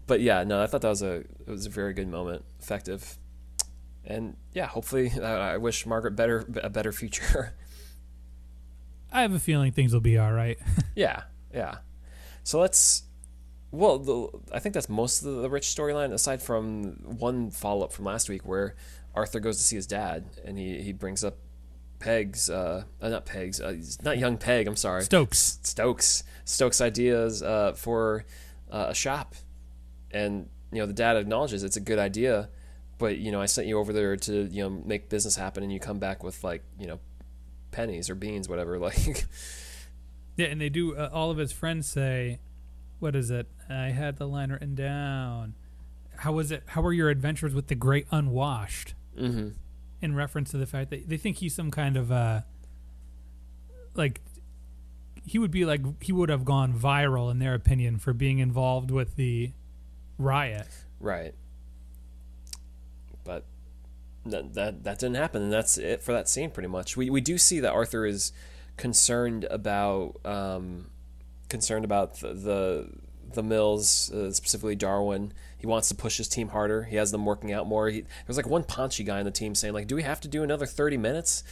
[0.07, 3.17] but yeah, no, I thought that was a it was a very good moment, effective,
[4.05, 7.53] and yeah, hopefully, I, I wish Margaret better a better future.
[9.15, 10.59] I have a feeling things will be all right.
[10.95, 11.23] yeah,
[11.53, 11.77] yeah.
[12.43, 13.03] So let's.
[13.71, 17.93] Well, the, I think that's most of the, rich storyline, aside from one follow up
[17.93, 18.75] from last week where
[19.13, 21.37] Arthur goes to see his dad and he, he brings up
[21.99, 25.03] Peg's, uh, uh, not Peg's, uh, not young Peg, I'm sorry.
[25.03, 25.59] Stokes.
[25.63, 28.25] Stokes Stokes ideas uh, for
[28.69, 29.35] uh, a shop,
[30.11, 32.49] and you know the dad acknowledges it's a good idea,
[32.97, 35.71] but you know I sent you over there to you know make business happen, and
[35.71, 36.99] you come back with like you know
[37.75, 38.79] pennies or beans, whatever.
[38.85, 39.25] Like
[40.37, 40.95] Yeah, and they do.
[40.95, 42.39] Uh, all of his friends say,
[42.99, 45.55] "What is it?" I had the line written down.
[46.17, 46.63] How was it?
[46.67, 48.95] How were your adventures with the Great Unwashed?
[49.17, 49.49] mm-hmm.
[50.01, 52.41] In reference to the fact that they think he's some kind of uh,
[53.95, 54.21] like
[55.25, 58.91] he would be like he would have gone viral in their opinion for being involved
[58.91, 59.53] with the
[60.17, 60.67] riot.
[60.99, 61.33] right,
[63.23, 63.45] but
[64.25, 66.51] that, that that didn't happen, and that's it for that scene.
[66.51, 68.31] Pretty much, we we do see that Arthur is
[68.77, 70.87] concerned about um,
[71.49, 72.89] concerned about the the,
[73.33, 75.33] the Mills, uh, specifically Darwin.
[75.57, 76.83] He wants to push his team harder.
[76.83, 77.89] He has them working out more.
[77.89, 80.21] He, there was like one paunchy guy on the team saying like, "Do we have
[80.21, 81.43] to do another thirty minutes?"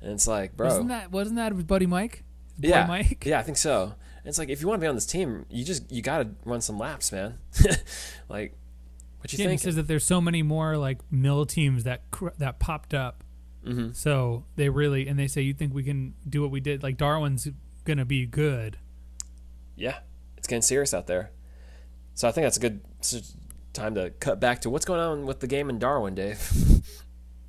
[0.00, 2.24] And it's like, bro, Wasn't that wasn't that buddy Mike?
[2.58, 3.24] Boy yeah, Mike.
[3.24, 3.82] yeah, I think so.
[3.84, 6.18] And it's like if you want to be on this team, you just you got
[6.18, 7.38] to run some laps, man.
[8.28, 8.54] like,
[9.22, 9.60] what you Yeah, he think?
[9.62, 13.24] says that there's so many more like mill teams that cr- that popped up.
[13.64, 16.82] hmm So they really and they say you think we can do what we did
[16.82, 17.48] like Darwin's
[17.84, 18.78] gonna be good.
[19.76, 19.98] Yeah,
[20.36, 21.30] it's getting serious out there.
[22.14, 22.80] So I think that's a good
[23.72, 26.50] time to cut back to what's going on with the game in Darwin, Dave.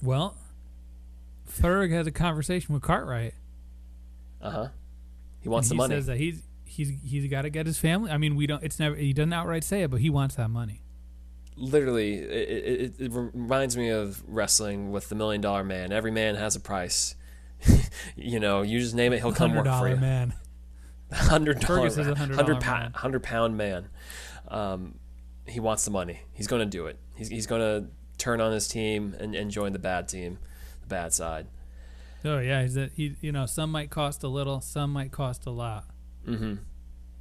[0.02, 0.36] Well,
[1.50, 3.34] Ferg has a conversation with Cartwright.
[4.42, 4.68] Uh huh.
[5.40, 5.96] He wants and the he money.
[5.96, 8.12] says that he's he's he's got to get his family.
[8.12, 8.62] I mean, we don't.
[8.64, 8.96] It's never.
[8.96, 10.83] He doesn't outright say it, but he wants that money.
[11.56, 15.92] Literally, it, it, it reminds me of wrestling with the Million Dollar Man.
[15.92, 17.16] Every man has a price.
[18.16, 19.96] you know, you just name it, he'll come work for you.
[19.96, 20.34] man.
[21.14, 23.90] hundred dollar, Fergus is a $100 hundred pound, hundred pound man.
[24.48, 24.96] Um,
[25.48, 26.22] he wants the money.
[26.34, 26.98] He's going to do it.
[27.16, 27.88] He's he's going to
[28.18, 30.40] turn on his team and, and join the bad team,
[30.82, 31.48] the bad side.
[32.26, 33.16] Oh yeah, he's that he.
[33.22, 35.86] You know, some might cost a little, some might cost a lot,
[36.28, 36.56] Mm-hmm.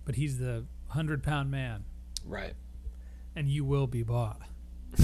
[0.05, 1.85] but he's the hundred pound man,
[2.25, 2.55] Right.
[3.37, 4.41] And you will be bought.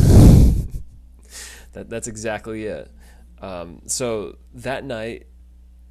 [1.72, 2.90] That that's exactly it.
[3.42, 5.26] Um, so that night,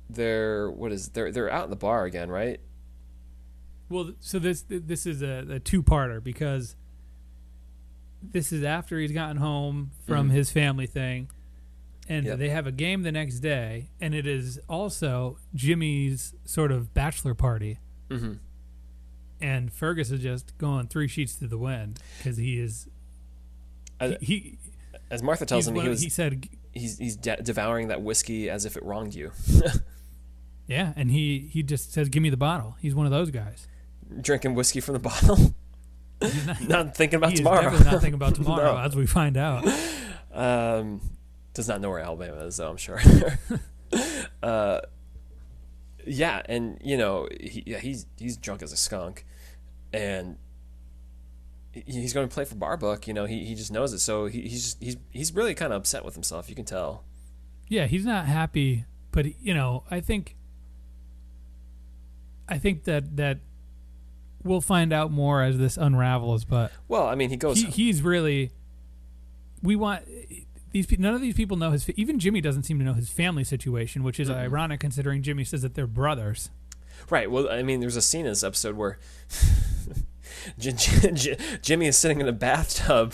[0.10, 2.60] they're what is they're they're out in the bar again, right?
[3.88, 6.76] Well, so this this is a, a two parter because
[8.24, 10.34] this is after he's gotten home from Mhm.
[10.34, 11.30] his family thing,
[12.10, 12.40] and Yep.
[12.40, 17.36] they have a game the next day, and it is also Jimmy's sort of bachelor
[17.36, 17.78] party,
[18.10, 18.34] Mm-hmm.
[19.42, 22.88] And Fergus is just going three sheets to the wind because he is
[24.00, 24.58] I- he,
[25.10, 28.66] As Martha tells him, he was he said he's he's de- devouring that whiskey as
[28.66, 29.32] if it wronged you,
[30.68, 32.76] yeah, and he he just says give me the bottle.
[32.82, 33.68] He's one of those guys.
[34.22, 35.38] drinking whiskey from the bottle,
[36.46, 37.62] not, not thinking about tomorrow.
[37.64, 38.80] definitely not thinking about tomorrow, No.
[38.82, 39.66] as we find out.
[40.34, 41.02] Um,
[41.54, 42.70] does not know where Alabama is, though.
[42.70, 43.00] I'm sure.
[44.44, 44.82] uh,
[46.08, 49.26] yeah, and you know, he, yeah, he's he's drunk as a skunk,
[49.94, 50.38] and
[51.74, 53.08] he's going to play for Barbuck.
[53.08, 54.00] You know, he, he just knows it.
[54.00, 56.50] So he, he's just, he's he's really kind of upset with himself.
[56.50, 57.04] You can tell.
[57.68, 60.36] Yeah, he's not happy, but you know, I think
[62.48, 63.40] I think that that
[64.44, 67.60] we'll find out more as this unravels, but Well, I mean, he goes.
[67.62, 68.52] he, he's really
[69.62, 70.04] we want
[70.72, 73.44] these none of these people know his even Jimmy doesn't seem to know his family
[73.44, 74.36] situation, which is Mm-mm.
[74.36, 76.50] ironic considering Jimmy says that they're brothers.
[77.10, 77.30] Right.
[77.30, 78.98] Well, I mean, there's a scene in this episode where
[80.60, 83.14] Jimmy is sitting in a bathtub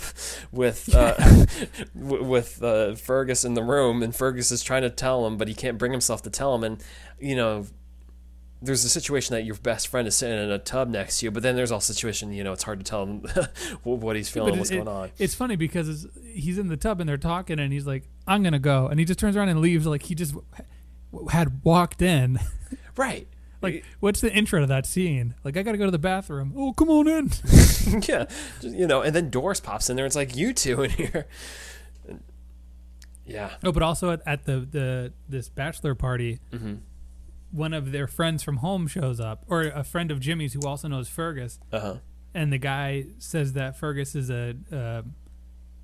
[0.50, 1.14] with uh,
[1.94, 5.54] with uh, Fergus in the room, and Fergus is trying to tell him, but he
[5.54, 6.64] can't bring himself to tell him.
[6.64, 6.82] And
[7.18, 7.66] you know,
[8.64, 11.30] there's a situation that your best friend is sitting in a tub next to you,
[11.30, 13.20] but then there's also a situation, you know, it's hard to tell him
[13.82, 15.10] what he's feeling, But what's it- going on.
[15.18, 18.42] It's funny because it's, he's in the tub and they're talking, and he's like, "I'm
[18.42, 20.34] gonna go," and he just turns around and leaves like he just
[21.12, 22.38] w- had walked in.
[22.96, 23.26] Right.
[23.62, 25.34] Like, what's the intro to that scene?
[25.42, 26.52] Like, I gotta go to the bathroom.
[26.54, 27.30] Oh, come on in.
[28.06, 28.26] yeah,
[28.60, 30.04] just, you know, and then Doris pops in there.
[30.04, 31.26] It's like you two in here.
[32.06, 32.22] And-
[33.24, 33.52] yeah.
[33.62, 36.74] No, but also at, at the the this bachelor party, hmm
[37.54, 40.88] one of their friends from home shows up, or a friend of Jimmy's who also
[40.88, 41.94] knows Fergus, Uh huh.
[42.34, 45.02] and the guy says that Fergus is a uh,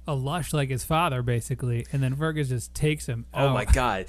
[0.08, 3.26] a lush like his father, basically, and then Fergus just takes him.
[3.32, 3.54] Oh out.
[3.54, 4.06] my god,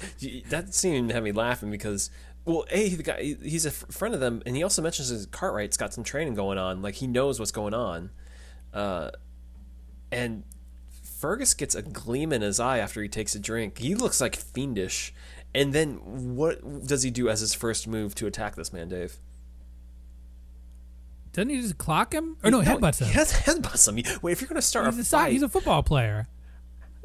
[0.48, 2.10] that scene had me laughing because,
[2.44, 5.26] well, a the guy he's a f- friend of them, and he also mentions his
[5.26, 8.10] Cartwright's got some training going on, like he knows what's going on,
[8.74, 9.10] uh,
[10.10, 10.42] and
[11.20, 13.78] Fergus gets a gleam in his eye after he takes a drink.
[13.78, 15.14] He looks like fiendish,
[15.54, 15.96] and then
[16.36, 19.18] what does he do as his first move to attack this man, Dave?
[21.32, 22.36] Doesn't he just clock him?
[22.44, 23.08] Or no, headbutts him.
[23.08, 24.18] He has headbutts him.
[24.22, 26.28] Wait, if you're gonna start He's a a, fight, he's a football player.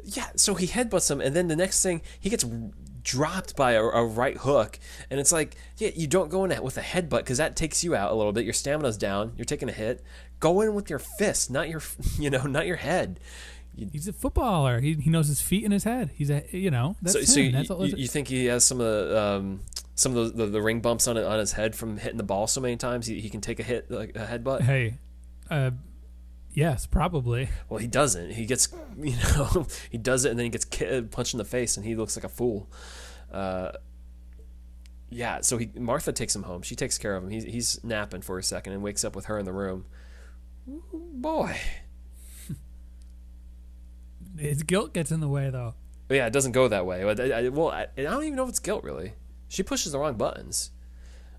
[0.04, 2.44] Yeah, so he headbutts him, and then the next thing he gets
[3.02, 4.78] dropped by a, a right hook,
[5.10, 7.94] and it's like, yeah, you don't go in with a headbutt because that takes you
[7.94, 8.44] out a little bit.
[8.44, 9.32] Your stamina's down.
[9.36, 10.02] You're taking a hit.
[10.40, 11.80] Go in with your fist, not your,
[12.18, 13.18] you know, not your head.
[13.92, 14.80] He's a footballer.
[14.80, 16.10] He, he knows his feet and his head.
[16.14, 17.26] He's a you know that's so, him.
[17.26, 19.60] so you, that's all, you, you think he has some of the um,
[19.94, 22.24] some of the, the, the ring bumps on it on his head from hitting the
[22.24, 23.06] ball so many times?
[23.06, 24.62] He, he can take a hit like a headbutt.
[24.62, 24.98] hey,
[25.50, 25.72] uh,
[26.52, 27.48] yes, probably.
[27.68, 28.32] Well, he doesn't.
[28.32, 31.44] He gets, you know, he does it and then he gets ki- punched in the
[31.44, 32.70] face and he looks like a fool.
[33.32, 33.72] Uh,
[35.10, 36.62] yeah, so he Martha takes him home.
[36.62, 37.30] She takes care of him.
[37.30, 39.86] He's he's napping for a second and wakes up with her in the room.
[40.92, 41.58] Boy,
[44.38, 45.74] His guilt gets in the way though.
[46.08, 47.02] but yeah, it doesn't go that way.
[47.04, 49.12] I, I- well, I, I don't even know if it's guilt really.
[49.48, 50.70] She pushes the wrong buttons.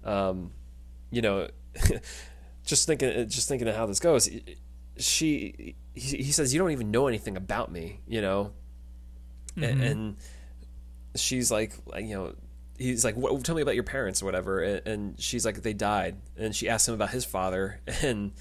[0.04, 0.52] Um,
[1.12, 1.48] you know,
[2.66, 4.28] just thinking, just thinking of how this goes.
[4.98, 8.52] She, he, he says, "You don't even know anything about me," you know,
[9.58, 10.18] A- and
[11.16, 12.36] she's like, you know,
[12.78, 15.74] he's like, what, "Tell me about your parents or whatever," and, and she's like, "They
[15.74, 18.32] died," and she asks him about his father, and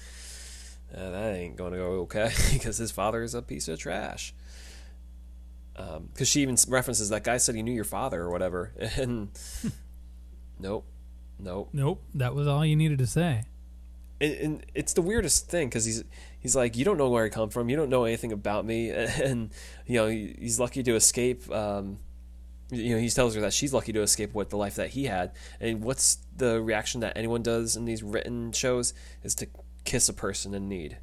[0.95, 4.33] uh, that ain't going to go okay because his father is a piece of trash.
[6.13, 9.29] Because she even references that guy said he knew your father or whatever, and
[10.59, 10.85] nope,
[11.39, 11.69] nope.
[11.73, 13.45] Nope, that was all you needed to say.
[14.19, 16.03] and, and it's the weirdest thing because he's
[16.39, 17.69] he's like you don't know where I come from.
[17.69, 18.91] You don't know anything about me.
[19.23, 19.51] And
[19.85, 21.99] you know he's lucky to escape um,
[22.71, 25.05] you know he tells her that she's lucky to escape what the life that he
[25.05, 25.31] had.
[25.59, 29.47] And what's the reaction that anyone does in these written shows is to
[29.85, 30.97] kiss a person in need.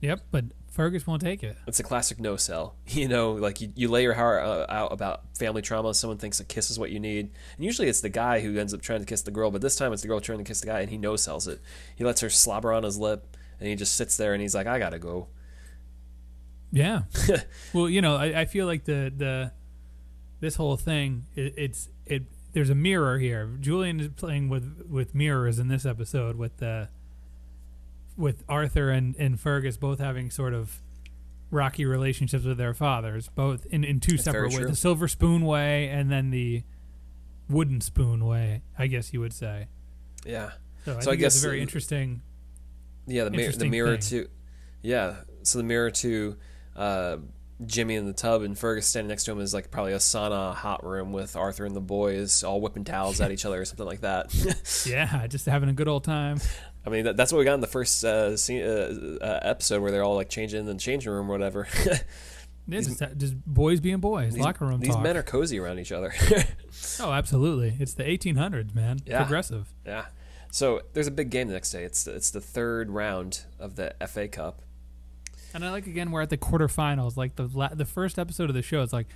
[0.00, 0.44] Yep, but
[0.74, 1.56] Fergus won't take it.
[1.68, 4.92] it's a classic no sell you know like you, you lay your heart uh, out
[4.92, 8.08] about family trauma someone thinks a kiss is what you need and usually it's the
[8.08, 10.20] guy who ends up trying to kiss the girl but this time it's the girl
[10.20, 11.60] trying to kiss the guy and he no sells it
[11.94, 14.66] he lets her slobber on his lip and he just sits there and he's like
[14.66, 15.28] i gotta go
[16.72, 17.02] Yeah.
[17.72, 19.52] well, you know, I, I feel like the the
[20.40, 22.24] this whole thing it, it's it.
[22.52, 23.56] There's a mirror here.
[23.60, 26.88] Julian is playing with with mirrors in this episode with the
[28.16, 30.80] with Arthur and and Fergus both having sort of
[31.50, 34.68] rocky relationships with their fathers, both in in two That's separate ways: true.
[34.68, 36.62] the silver spoon way and then the
[37.48, 38.62] wooden spoon way.
[38.78, 39.68] I guess you would say.
[40.26, 40.52] yeah
[40.84, 42.22] So I So I guess, a very uh, interesting.
[43.06, 44.24] yeah the mirror the mirror thing.
[44.24, 44.28] to
[44.82, 46.36] yeah so the mirror to
[46.74, 47.16] uh,
[47.66, 50.54] jimmy in the tub and fergus standing next to him is like probably a sauna
[50.54, 53.86] hot room with arthur and the boys all whipping towels at each other or something
[53.86, 54.34] like that
[54.86, 56.38] Yeah, just having a good old time.
[56.86, 59.80] I mean, that, that's what we got in the first uh, scene, uh, uh, episode
[59.80, 61.66] where they're all like changing in the changing room or whatever.
[62.66, 65.02] Yeah, just, just boys being boys, these, locker room These talk.
[65.02, 66.14] men are cozy around each other.
[66.98, 67.74] Oh, absolutely.
[67.78, 68.98] It's the 1800s, man.
[69.04, 69.18] Yeah.
[69.22, 69.72] Progressive.
[69.84, 70.06] yeah.
[70.50, 71.84] So there's a big game the next day.
[71.84, 74.62] It's the, it's the third round of the FA Cup.
[75.52, 77.16] And I like again we're at the quarterfinals.
[77.16, 79.08] Like the la- the first episode of the show, it's like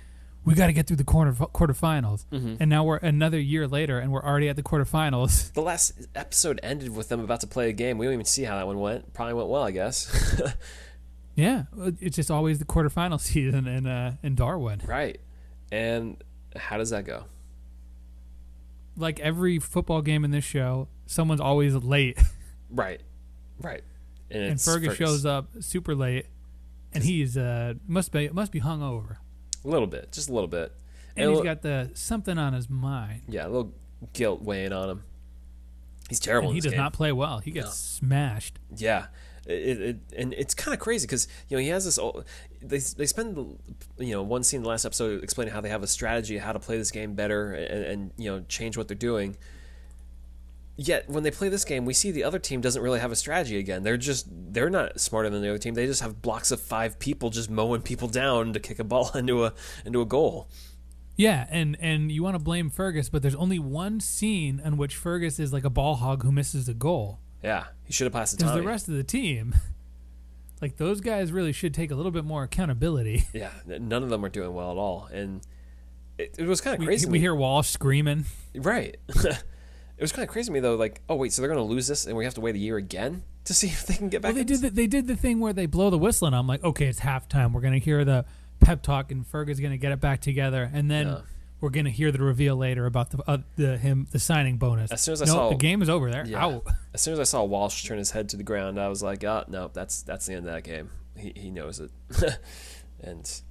[0.45, 2.55] we got to get through the quarter quarterfinals, Mm-hmm.
[2.59, 5.51] and now we're another year later, and we're already at the quarterfinals.
[5.53, 7.97] The last episode ended with them about to play a game.
[7.97, 9.13] We don't even see how that one went.
[9.13, 10.41] Probably went well, I guess.
[11.35, 11.63] yeah,
[11.99, 14.87] it's just always the quarterfinal season in uh, in Darwen.
[14.87, 15.19] right.
[15.71, 16.17] And
[16.55, 17.25] how does that go?
[18.97, 22.17] Like every football game in this show, someone's always late,
[22.69, 23.01] Right.
[23.61, 23.83] Right.
[24.31, 26.25] And, and it's Fergus shows up super late,
[26.93, 29.17] and he's uh must be must be hungover,
[29.63, 30.71] a little bit, just a little bit.
[31.15, 33.21] and a he's li- got the something on his mind.
[33.27, 33.73] yeah, a little
[34.13, 35.03] guilt weighing on him.
[36.09, 36.49] He's terrible.
[36.49, 36.79] And he does game.
[36.79, 37.39] not play well.
[37.39, 37.71] He gets No.
[38.07, 38.57] smashed.
[38.75, 39.07] Yeah,
[39.45, 41.99] it, it and it's kind of crazy because you know he has this.
[41.99, 42.25] old-
[42.61, 43.57] They they spend
[43.97, 46.51] you know one scene in the last episode explaining how they have a strategy how
[46.53, 49.37] to play this game better and, and you know change what they're doing.
[50.81, 53.15] Yet when they play this game, we see the other team doesn't really have a
[53.17, 53.57] strategy.
[53.59, 55.73] Again, they're just they're not smarter than the other team.
[55.73, 59.11] They just have blocks of five people just mowing people down to kick a ball
[59.15, 59.53] into a
[59.85, 60.47] into a goal.
[61.17, 64.95] Yeah, and and you want to blame Fergus, but there's only one scene in which
[64.95, 67.19] Fergus is like a ball hog who misses a goal.
[67.43, 69.55] Yeah, he should have passed the Because the rest of the team,
[70.61, 73.25] like those guys, really should take a little bit more accountability.
[73.33, 75.41] yeah, none of them are doing well at all, and
[76.17, 77.09] it, it was kind of We, crazy.
[77.09, 78.23] we hear Walsh screaming.
[78.55, 78.95] Right.
[79.99, 80.75] It was kind of crazy to me though.
[80.75, 82.77] Like, oh wait, so they're gonna lose this, and we have to wait a year
[82.77, 84.29] again to see if they can get back.
[84.29, 86.47] Well, they did the, they did the thing where they blow the whistle, and I'm
[86.47, 87.51] like, okay, it's halftime.
[87.51, 88.25] We're gonna hear the
[88.61, 91.17] pep talk, and Ferg is gonna get it back together, and then Yeah.
[91.61, 94.91] we're gonna hear the reveal later about the uh, the him the signing bonus.
[94.91, 96.09] As soon as I no, saw- the game is over.
[96.09, 96.45] There, Yeah.
[96.45, 96.65] out.
[96.93, 99.23] As soon as I saw Walsh turn his head to the ground, I was like,
[99.25, 100.89] "Ah, no, that's that's the end of that game.
[101.17, 101.91] He he knows it."
[103.03, 103.41] and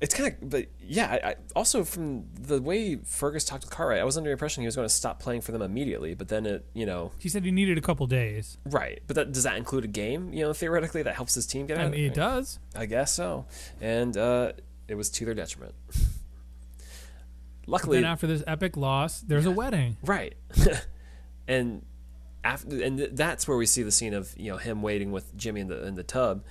[0.00, 1.18] it's kind of, but yeah.
[1.22, 4.62] I, I, also, from the way Fergus talked to Cartwright, I was under the impression
[4.62, 6.14] he was going to stop playing for them immediately.
[6.14, 8.56] But then it, you know, He said he needed a couple days.
[8.64, 9.00] right.
[9.06, 10.32] But that does that include a game?
[10.32, 11.86] You know, theoretically, that helps his team get out.
[11.86, 12.58] I mean, it does.
[12.74, 13.46] I guess so.
[13.80, 14.52] And uh,
[14.88, 15.74] it was to their detriment.
[17.66, 19.96] Luckily, Then after this epic loss, there's a wedding.
[20.02, 20.34] Right.
[21.48, 21.84] and
[22.42, 25.36] after and th- that's where we see the scene of you know him waiting with
[25.36, 26.42] Jimmy in the in the tub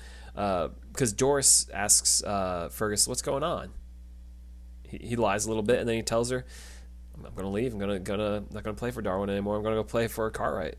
[0.91, 3.71] because Doris asks uh, Fergus what's going on.
[4.83, 6.45] He, he lies a little bit and then he tells her,
[7.15, 7.73] "I'm, I'm gonna leave.
[7.73, 9.57] I'm gonna gonna not gonna play for Darwen anymore.
[9.57, 10.75] I'm gonna go play for Cartwright."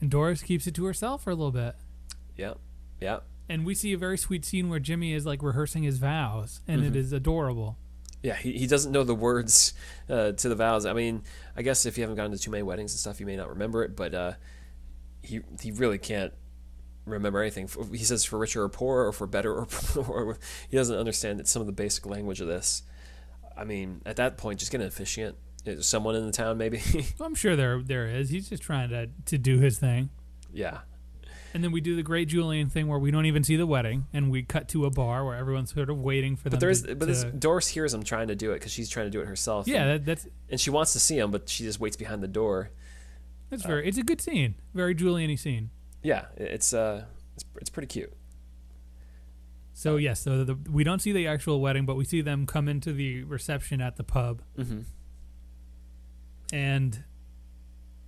[0.00, 1.74] And Doris keeps it to herself for a little bit.
[2.36, 2.54] Yeah,
[3.00, 6.60] yeah, And we see a very sweet scene where Jimmy is like rehearsing his vows,
[6.68, 6.88] and Mm-hmm.
[6.88, 7.78] it is adorable.
[8.22, 8.34] yeah.
[8.36, 9.72] He, he doesn't know the words
[10.10, 10.84] uh, to the vows.
[10.84, 11.22] I mean,
[11.56, 13.48] I guess if you haven't gone to too many weddings and stuff, you may not
[13.48, 14.32] remember it, but uh,
[15.22, 16.34] he he really can't
[17.06, 17.68] remember anything.
[17.92, 20.38] He says for richer or poorer, or for better or poor.
[20.68, 22.82] He doesn't understand that some of the basic language of this.
[23.56, 25.36] I mean, at that point, just get an officiant,
[25.80, 26.82] someone in the town, maybe.
[27.20, 28.28] I'm sure there there is.
[28.28, 30.10] He's just trying to to do his thing.
[30.52, 30.80] yeah,
[31.54, 34.06] And then we do the great Julian thing where we don't even see the wedding,
[34.12, 36.94] and we cut to a bar where everyone's sort of waiting for but there's to,
[36.94, 39.20] but this to- Doris hears him trying to do it because she's trying to do
[39.20, 39.66] it herself.
[39.66, 42.22] yeah, and, that, that's and she wants to see him, but she just waits behind
[42.22, 42.70] the door.
[43.48, 43.88] that's Uh, very.
[43.88, 45.70] It's a good scene, very Julian-y scene.
[46.06, 47.04] Yeah, it's uh,
[47.34, 48.12] it's, it's pretty cute.
[49.74, 52.68] So yes, so the, we don't see the actual wedding, but we see them come
[52.68, 54.80] into the reception at the pub, Mm-hmm.
[56.52, 57.02] and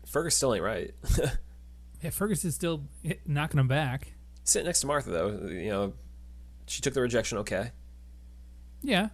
[0.07, 0.95] Fergus still ain't right.
[2.03, 2.85] yeah, Fergus is still
[3.27, 4.13] knocking him back.
[4.45, 5.93] Sitting next to Martha though, you know,
[6.67, 7.73] she took the rejection okay.
[8.81, 9.09] Yeah,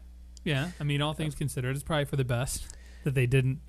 [0.45, 0.73] yeah.
[0.79, 2.67] I mean, all things considered, it's probably for the best
[3.05, 3.61] that they didn't.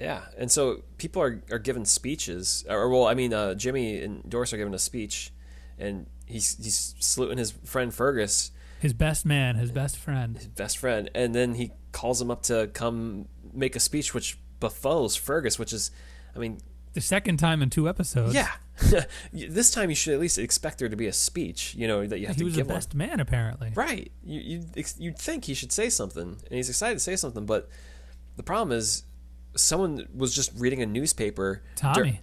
[0.00, 4.28] Yeah, and so people are are given speeches, or well, I mean, uh, Jimmy and
[4.28, 5.32] Doris are given a speech,
[5.78, 10.36] and he's he's saluting his friend Fergus, His best man, his best friend.
[10.36, 14.36] his best friend, and then he calls him up to come make a speech, which
[14.60, 15.92] befuddles Fergus, which is,
[16.34, 16.58] I mean,
[16.94, 18.34] The second time in two episodes.
[18.34, 18.50] yeah,
[19.32, 22.18] this time you should at least expect there to be a speech, you know, that
[22.18, 22.76] you have he to was the give one.
[22.76, 23.70] best man apparently.
[23.76, 24.10] Right.
[24.24, 24.40] You
[24.74, 27.68] you you'd think he should say something, and he's excited to say something, but
[28.36, 29.04] the problem is,
[29.56, 31.62] someone was just reading a newspaper.
[31.76, 32.20] dur- Tommy.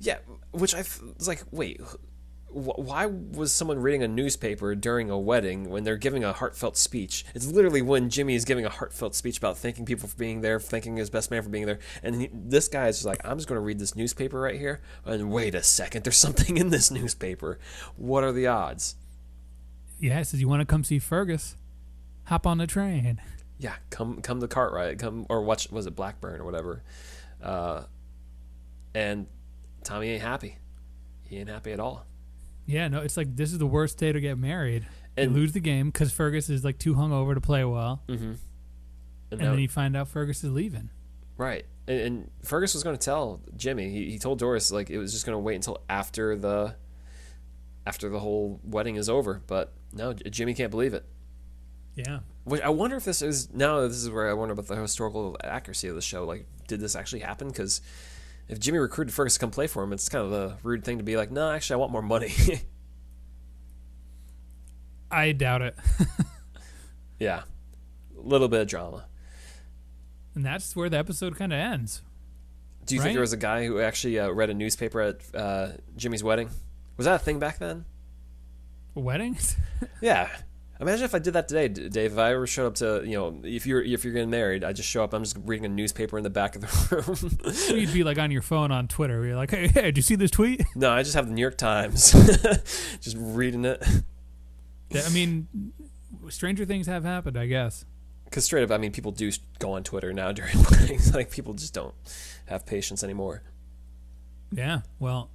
[0.00, 0.18] yeah,
[0.52, 0.78] which I
[1.18, 1.80] was like, wait,
[2.48, 6.76] wh- why was someone reading a newspaper during a wedding when they're giving a heartfelt
[6.76, 7.24] speech?
[7.34, 10.58] It's literally when Jimmy is giving a heartfelt speech about thanking people for being there,
[10.60, 13.36] thanking his best man for being there, and he, this guy is just like, I'm
[13.38, 16.70] just going to read this newspaper right here, and wait a second, there's something in
[16.70, 17.58] this newspaper.
[17.96, 18.94] What are the odds?
[20.00, 21.56] Yeah, says you want to come see Fergus.
[22.24, 23.20] Hop on the train.
[23.58, 26.82] yeah, come come to Cartwright, come or watch was it Blackburn or whatever,
[27.42, 27.84] uh,
[28.94, 29.26] and
[29.84, 30.58] Tommy ain't happy.
[31.24, 32.06] He ain't happy at all.
[32.66, 34.86] Yeah, no, it's like this is the worst day to get married.
[35.16, 38.32] And- they lose the game because Fergus is like too hungover to play well, Mm-hmm.
[39.30, 40.88] And, and then you find out Fergus is leaving.
[41.36, 43.90] right, and, and Fergus was going to tell Jimmy.
[43.90, 46.74] He, he told Doris like it was just going to wait until after the
[47.86, 49.42] after the whole wedding is over.
[49.46, 51.04] But no, Jimmy can't believe it.
[52.06, 53.80] Yeah, Which I wonder if this is now.
[53.80, 56.24] This is where I wonder about the historical accuracy of the show.
[56.24, 57.48] Like, did this actually happen?
[57.48, 57.80] Because
[58.48, 60.98] if Jimmy recruited Fergus to come play for him, it's kind of a rude thing
[60.98, 62.32] to be like, no, actually, I want more money.
[65.10, 65.76] I doubt it.
[67.18, 67.42] yeah,
[68.16, 69.06] a little bit of drama.
[70.34, 72.02] and that's where the episode kind of ends.
[72.84, 73.06] Do you Right?
[73.06, 76.50] think there was a guy who actually uh, read a newspaper at uh, Jimmy's wedding?
[76.96, 77.84] Was that a thing back then?
[78.94, 79.56] Weddings?
[80.00, 80.28] Yeah.
[80.80, 82.12] Imagine if I did that today, Dave.
[82.12, 84.72] If I ever showed up to, you know, if you're if you're getting married, I
[84.72, 85.12] just show up.
[85.12, 86.96] I'm just reading a newspaper in the back of the
[87.44, 87.52] room.
[87.52, 89.24] so You'd be like on your phone on Twitter.
[89.26, 90.62] You're like, hey, hey, did you see this tweet?
[90.76, 92.12] no, I just have the New York Times,
[93.00, 93.84] just reading it.
[94.94, 95.48] I mean,
[96.28, 97.84] stranger things have happened, I guess.
[98.24, 101.12] Because straight up, I mean, people do go on Twitter now during weddings.
[101.14, 101.94] Like people just don't
[102.46, 103.42] have patience anymore.
[104.52, 104.82] Yeah.
[105.00, 105.30] Well,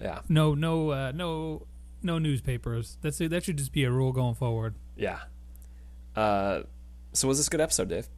[0.00, 1.66] Yeah, no, no, uh, no,
[2.06, 2.96] no newspapers.
[3.02, 4.74] That's that should just be a rule going forward.
[4.96, 5.18] yeah.
[6.14, 6.62] Uh,
[7.12, 8.08] so was this a good episode, Dave?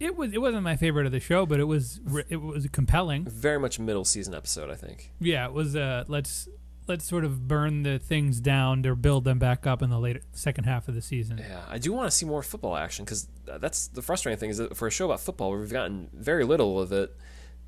[0.00, 0.32] It was.
[0.32, 2.00] It wasn't my favorite of the show, but it was.
[2.28, 3.24] It was compelling.
[3.26, 5.12] Very much middle season episode, I think.
[5.20, 5.46] Yeah.
[5.46, 5.76] It was.
[5.76, 6.48] Uh, let's
[6.88, 10.20] let's sort of burn the things down to build them back up in the later
[10.32, 11.38] second half of the season.
[11.38, 14.58] Yeah, I do want to see more football action because that's the frustrating thing is
[14.58, 17.16] that for a show about football, we've gotten very little of it,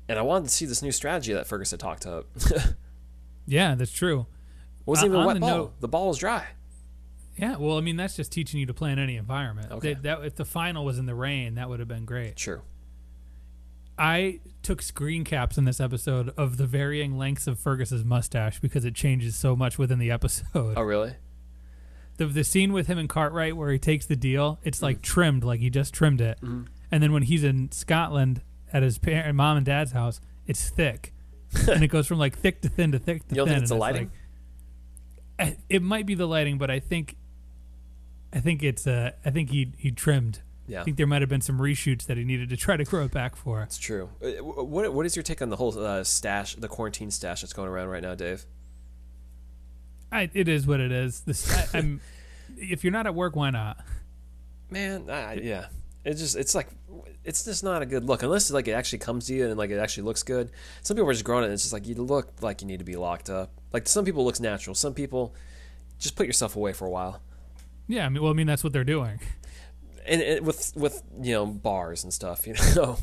[0.09, 2.25] and I wanted to see this new strategy that Fergus had talked up.
[3.47, 4.27] Yeah, that's true.
[4.85, 5.49] wasn't On- even a wet the ball.
[5.49, 6.45] note- the ball was dry.
[7.37, 9.71] Yeah, well, I mean that's just teaching you to play in any environment.
[9.71, 9.93] Okay.
[9.93, 12.35] That, that if the final was in the rain, that would have been great.
[12.35, 12.61] True.
[13.97, 18.85] I took screen caps in this episode of the varying lengths of Fergus's mustache because
[18.85, 20.73] it changes so much within the episode.
[20.77, 21.15] Oh, really?
[22.17, 24.83] The the scene with him and Cartwright where he takes the deal, it's Mm.
[24.83, 26.37] like trimmed, like he just trimmed it.
[26.41, 26.63] Mm-hmm.
[26.91, 28.41] And then when he's in Scotland
[28.73, 31.13] at his parent, mom and dad's house, it's thick,
[31.69, 33.53] and it goes from like thick to thin to thick to You thin.
[33.53, 34.11] think it's the lighting?
[35.39, 37.15] like- it might be the lighting, but I think,
[38.33, 40.41] I think it's uh, I think he he trimmed.
[40.67, 42.83] Yeah, I think there might have been some reshoots that he needed to try to
[42.83, 43.61] grow it back for.
[43.61, 44.09] it's true.
[44.21, 47.53] Uh, What What is your take on the whole uh, stash, the quarantine stash that's
[47.53, 48.45] going around right now, Dave?
[50.11, 51.21] I, it is what it is.
[51.21, 52.01] This, I, I'm,
[52.57, 53.77] if you're not at work, why not?
[54.69, 55.67] Man, I, yeah,
[56.03, 56.67] it's just it's like
[57.23, 59.69] it's just not a good look unless like it actually comes to you and like
[59.69, 60.51] it actually looks good.
[60.81, 61.47] Some people are just growing it.
[61.47, 63.51] and It's just like you look like you need to be locked up.
[63.73, 64.73] Like some people looks natural.
[64.75, 65.33] Some people
[65.99, 67.21] just put yourself away for a while.
[67.87, 69.19] Yeah, I mean, well, I mean that's what they're doing.
[70.09, 72.97] And, and with with you know bars and stuff, you know.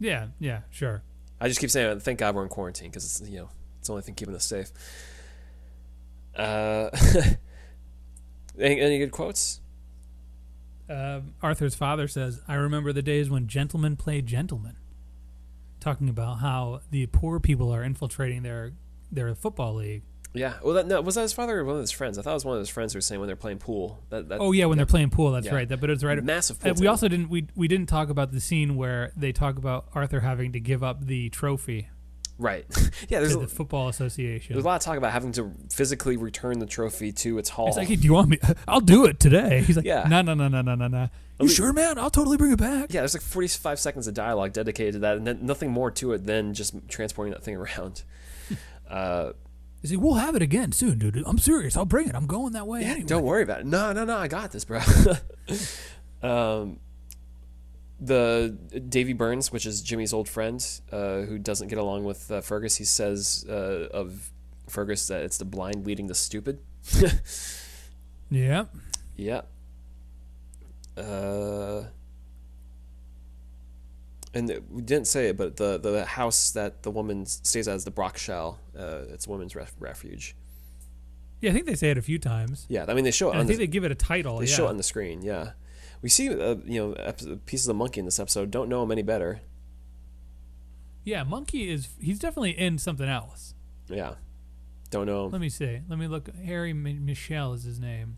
[0.00, 1.04] Yeah, yeah, sure.
[1.40, 3.92] I just keep saying, thank God we're in quarantine because it's you know it's the
[3.92, 4.72] only thing keeping us safe.
[6.34, 6.90] Uh,
[8.58, 9.60] any, any good quotes?
[10.92, 14.76] Um Arthur's father says, "I remember the days when gentlemen played gentlemen,"
[15.80, 18.72] talking about how the poor people are infiltrating their
[19.10, 20.02] their football league.
[20.34, 20.54] Yeah.
[20.64, 22.16] Well, that, no, was that his father or one of his friends?
[22.16, 24.02] I thought it was one of his friends who was saying when they're playing pool.
[24.08, 25.54] That, that, Oh yeah, when they're playing pool, that's Yeah.
[25.54, 25.68] right.
[25.68, 26.22] That, but it's right.
[26.24, 26.80] massive Uh, pool.
[26.80, 30.20] we also didn't we we didn't talk about the scene where they talk about Arthur
[30.20, 31.88] having to give up the trophy
[32.42, 32.64] right.
[33.08, 33.20] yeah.
[33.20, 34.54] There's to a, the football association.
[34.54, 37.68] there's a lot of talk about having to physically return the trophy to its hall.
[37.68, 38.38] It's like, hey, do you want me?
[38.68, 39.62] I'll do it today.
[39.62, 40.06] He's like, Yeah.
[40.08, 41.08] no, no, no, no, no, no, no.
[41.40, 41.98] You mean- sure, man?
[41.98, 42.92] I'll totally bring it back.
[42.92, 46.12] yeah, there's like 45 seconds of dialogue dedicated to that, and then nothing more to
[46.12, 48.02] it than just transporting that thing around.
[48.90, 49.32] Uh,
[49.80, 51.20] He's like, we'll have it again soon, dude.
[51.26, 51.76] I'm serious.
[51.78, 52.14] I'll bring it.
[52.14, 53.06] I'm going that way Yeah, anyway.
[53.06, 53.66] don't worry about it.
[53.66, 54.80] No, no, no, I got this, bro.
[56.22, 56.78] um,
[58.04, 58.56] the
[58.88, 62.76] Davy Burns, which is Jimmy's old friend, uh, who doesn't get along with uh, Fergus,
[62.76, 64.30] he says uh, of
[64.68, 66.58] Fergus that it's the blind leading the stupid.
[68.30, 68.64] Yeah.
[69.14, 69.42] yeah.
[70.96, 71.84] Uh,
[74.32, 77.76] and it- we didn't say it, but the the house that the woman stays at
[77.76, 78.58] is the Brockshell.
[78.74, 80.34] Uh, it's a woman's ref- refuge.
[81.42, 82.64] Yeah, I think they say it a few times.
[82.70, 84.38] Yeah, I mean they show it And I think the, they give it a title.
[84.38, 84.54] They yeah.
[84.54, 85.50] show it on the screen, yeah.
[86.02, 87.12] We see, uh, you know,
[87.46, 88.50] pieces of monkey in this episode.
[88.50, 89.40] Don't know him any better.
[91.04, 93.54] yeah, Monkey is, he's definitely in something else.
[93.88, 94.14] Yeah,
[94.90, 95.32] don't know him.
[95.32, 95.80] Let me see.
[95.88, 96.28] Let me look.
[96.44, 98.16] Harry M- Michell is his name.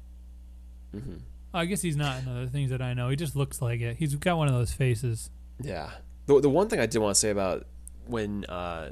[0.93, 1.17] hmm
[1.53, 3.09] Oh, I guess he's not in other things that I know.
[3.11, 3.97] He just looks like it.
[3.97, 5.31] He's got one of those faces.
[5.63, 5.91] Yeah.
[6.27, 7.67] The the one thing I did want to say about
[8.07, 8.91] when uh,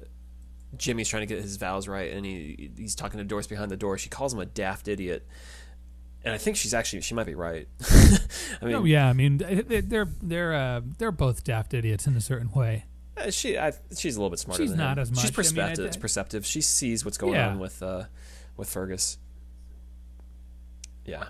[0.76, 3.76] Jimmy's trying to get his vows right, and he he's talking to Doris behind the
[3.76, 3.99] door.
[3.99, 5.26] She calls him a daft idiot,
[6.25, 7.68] and I think she's actually she might be right.
[8.61, 12.16] I mean, oh yeah, I mean they- they're they're uh, they're both daft idiots in
[12.16, 12.85] a certain way.
[13.16, 14.62] uh, she I, she's a little bit smarter.
[14.62, 15.03] She's than not him.
[15.03, 15.18] as much.
[15.18, 15.93] I She's mean, I perceptive.
[15.93, 16.47] d- perceptive.
[16.47, 17.49] She sees what's going Yeah.
[17.49, 18.05] on with uh,
[18.57, 19.18] with Fergus.
[21.05, 21.25] Yeah.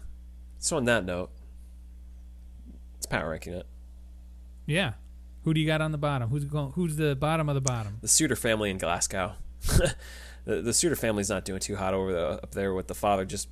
[0.59, 1.31] So on that note,
[2.97, 3.67] it's power ranking it.
[4.67, 4.93] Yeah.
[5.45, 6.29] Who do you got on the bottom?
[6.31, 6.73] Who's going?
[6.73, 7.99] Who's the bottom of the bottom?
[8.01, 9.33] the Suter family in Glasgow.
[10.45, 13.25] the, the Suter family's not doing too hot over the, up there with the father
[13.25, 13.49] just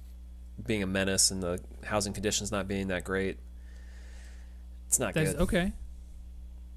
[0.66, 3.38] being a menace and the housing conditions not being that great.
[4.88, 5.42] It's not That's good.
[5.42, 5.72] okay.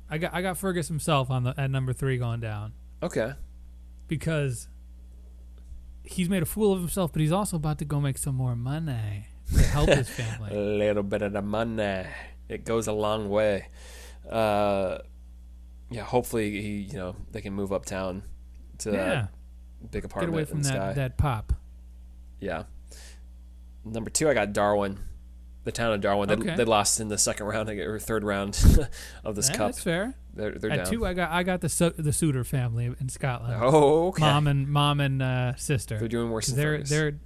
[0.09, 3.34] I got I got Fergus himself on the at number three going down Okay.
[4.07, 4.67] because
[6.03, 8.55] he's made a fool of himself, but he's also about to go make some more
[8.55, 10.55] money to help his family.
[10.55, 12.05] A little bit of the money.
[12.49, 13.67] It goes a long way.
[14.29, 14.99] Uh,
[15.89, 18.23] yeah, hopefully he, you know, they can move uptown
[18.79, 19.31] to yeah, that
[19.91, 20.93] big get apartment away in from the that sky.
[20.93, 21.53] that pop.
[22.39, 22.63] Yeah.
[23.86, 24.97] Number two, I got Darwen,
[25.63, 26.27] the town of Darwen.
[26.27, 26.55] They, Okay.
[26.55, 28.57] they lost in the second round or third round
[29.23, 29.67] of this Yeah, cup.
[29.69, 30.15] That's fair.
[30.34, 30.86] They're, they're At down.
[30.88, 33.59] two, I got I got the Su- the Suter family in Scotland.
[33.61, 34.21] Oh, okay.
[34.21, 35.99] Mom and mom and uh, sister.
[35.99, 36.89] They're doing worse they're Fergus.
[36.89, 37.19] they're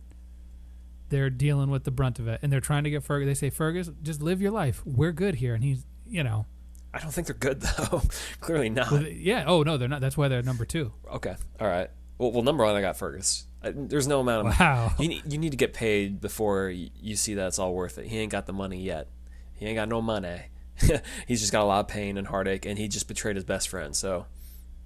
[1.09, 3.27] they're dealing with the brunt of it, and they're trying to get Fergus.
[3.39, 4.81] They say, Fergus, just live your life.
[4.85, 6.45] We're good here, and he's you know,
[6.93, 8.01] I don't think they're good though.
[8.41, 8.91] Clearly not.
[8.91, 9.45] well, yeah.
[9.47, 10.01] Oh no, they're not.
[10.01, 10.91] That's why they're number two.
[11.13, 11.35] okay.
[11.61, 11.89] All right.
[12.17, 13.45] Well, well, number one, I got Fergus.
[13.63, 14.59] I, there's no amount of.
[14.59, 14.91] Wow.
[14.99, 18.07] You need, you need to get paid before you see that it's all worth it.
[18.07, 19.07] He ain't got the money yet.
[19.55, 20.41] He ain't got no money.
[21.27, 23.67] He's just got a lot of pain and heartache, and he just betrayed his best
[23.69, 23.95] friend.
[23.95, 24.25] So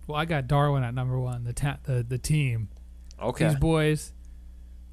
[0.07, 1.43] Well, I got Darwen at number one.
[1.43, 2.69] The ta- the the team.
[3.21, 4.13] okay, These boys,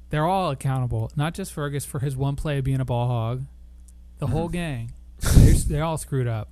[0.09, 3.45] They're all accountable, not just Fergus for his one play being a ball hog.
[4.17, 4.35] The Mm-hmm.
[4.35, 6.49] whole gang, they're, they're all screwed up,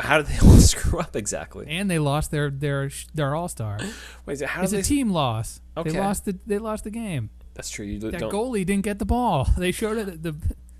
[0.00, 1.66] How did they all screw up exactly?
[1.68, 3.78] and they lost their their their all star.
[4.24, 4.88] Wait, how It's did a they?
[4.88, 5.60] team loss.
[5.76, 5.90] Okay.
[5.90, 7.30] They lost the they lost the game.
[7.54, 7.86] That's true.
[7.86, 8.32] You That don't.
[8.32, 9.48] goalie didn't get the ball.
[9.58, 10.22] They showed it.
[10.22, 10.34] The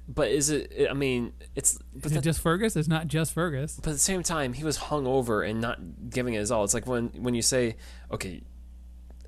[0.08, 0.88] But is it?
[0.90, 1.78] I mean, it's.
[1.94, 2.76] But is it just Fergus?
[2.76, 3.76] It's not just Fergus.
[3.82, 5.78] but at the same time, he was hung over and not
[6.10, 6.64] giving it his all.
[6.64, 7.76] It's like when when you say,
[8.12, 8.42] okay,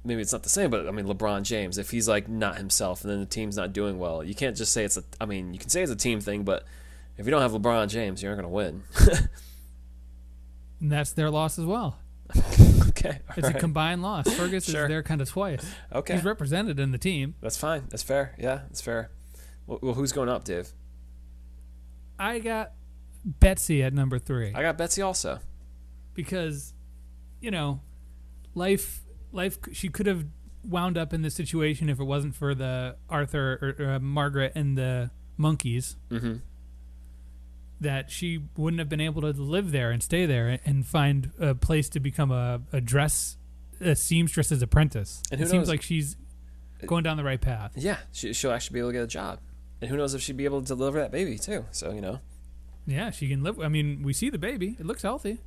[0.04, 3.02] maybe it's not the same, but I mean, LeBron James, if he's like not himself
[3.02, 5.02] and then the team's not doing well, you can't just say it's a.
[5.20, 6.64] I mean, you can say it's a team thing, but
[7.16, 9.28] if you don't have LeBron James, you're not going to win.
[10.80, 11.98] And that's their loss as well.
[12.88, 14.32] okay, It's all a combined loss.
[14.34, 14.82] Fergus Sure.
[14.82, 15.64] is there kind of twice.
[15.92, 16.14] okay.
[16.14, 17.34] He's represented in the team.
[17.40, 17.84] That's fine.
[17.90, 18.34] That's fair.
[18.38, 19.10] Yeah, that's fair.
[19.66, 20.68] Well, well, who's going up, Dave?
[22.18, 22.72] I got
[23.24, 25.40] Betsy at number three I got Betsy also.
[26.14, 26.72] because,
[27.40, 27.80] you know,
[28.54, 29.00] life
[29.32, 30.24] life she could have
[30.64, 34.76] wound up in this situation if it wasn't for the Arthur or, uh, Margaret and
[34.76, 35.96] the monkeys.
[36.10, 36.36] Mm-hmm.
[37.80, 41.54] That she wouldn't have been able to live there and stay there and find a
[41.54, 43.36] place to become a, a dress
[43.80, 45.22] a seamstress's apprentice.
[45.30, 45.68] And who it seems knows?
[45.68, 46.16] like she's
[46.86, 47.72] going down the right path.
[47.76, 49.38] Yeah, she, she'll actually be able to get a job,
[49.80, 51.64] and who knows if she'd be able to deliver that baby too.
[51.70, 52.18] So you know,
[52.86, 53.60] Yeah, she can live.
[53.60, 55.38] I mean, we see the baby; it looks healthy.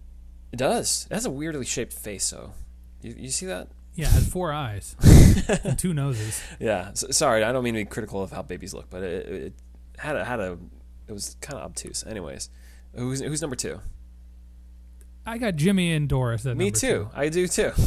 [0.53, 1.07] it does.
[1.11, 2.53] It has a weirdly shaped face, though.
[3.01, 3.67] You, you see that?
[3.95, 4.95] Yeah, it has four eyes
[5.65, 6.41] and two noses.
[6.61, 6.91] Yeah.
[6.91, 9.53] S sorry, I don't mean to be critical of how babies look, but it, it
[9.97, 10.57] had a had a
[11.11, 12.03] it was kind of obtuse.
[12.07, 12.49] Anyways,
[12.95, 13.79] who's who's number two?
[15.25, 17.09] I got Jimmy and Doris at Me too.
[17.13, 17.71] I do too.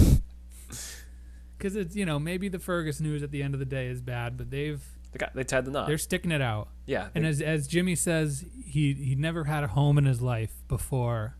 [1.56, 4.02] Because it's you know maybe the Fergus news at the end of the day is
[4.02, 5.86] bad, but they've They got they tied the knot.
[5.86, 6.68] they're sticking it out.
[6.84, 7.08] yeah.
[7.14, 10.52] And they- as as Jimmy says, he he never had a home in his life
[10.68, 11.36] before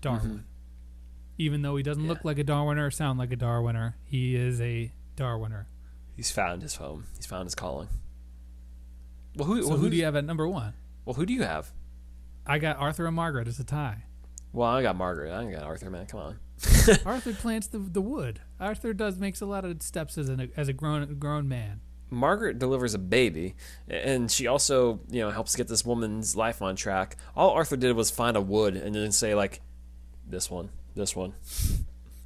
[0.00, 0.44] Darwen.
[1.36, 2.28] Even though he doesn't look Mm-hmm.
[2.28, 5.66] Like a Darwiner or sound like a Darwiner, he is a Darwiner.
[6.16, 7.04] he's found his home.
[7.16, 7.88] He's found his calling.
[9.36, 10.72] Well, who, So well, who who do you have at number one?
[11.10, 11.72] Well, who do you have?
[12.46, 14.04] I got Arthur and Margaret as a tie.
[14.52, 15.32] Well, I got Margaret.
[15.32, 15.90] I ain't got Arthur.
[15.90, 16.38] Man, come on.
[17.04, 18.38] Arthur plants the the wood.
[18.60, 21.80] Arthur does makes a lot of steps as a as a grown grown man.
[22.10, 23.56] Margaret delivers a baby,
[23.88, 27.16] and she also, you know, helps get this woman's life on track.
[27.34, 29.62] All Arthur did was find a wood and then say like,
[30.24, 31.34] "This one, this one."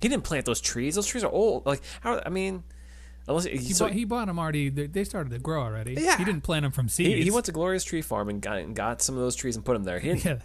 [0.03, 0.97] He didn't plant those trees.
[0.97, 1.64] Those trees are old.
[1.64, 2.20] Like, how?
[2.26, 2.62] I mean,
[3.28, 4.68] unless He, so bought, he bought them already.
[4.68, 5.94] They, started to grow already.
[5.94, 6.16] Yeah.
[6.18, 7.14] He didn't plant them from seeds.
[7.14, 9.56] he, he went to Glorious Tree Farm and got and got some of those trees
[9.56, 9.98] and put them there.
[9.98, 10.38] He didn't Yeah.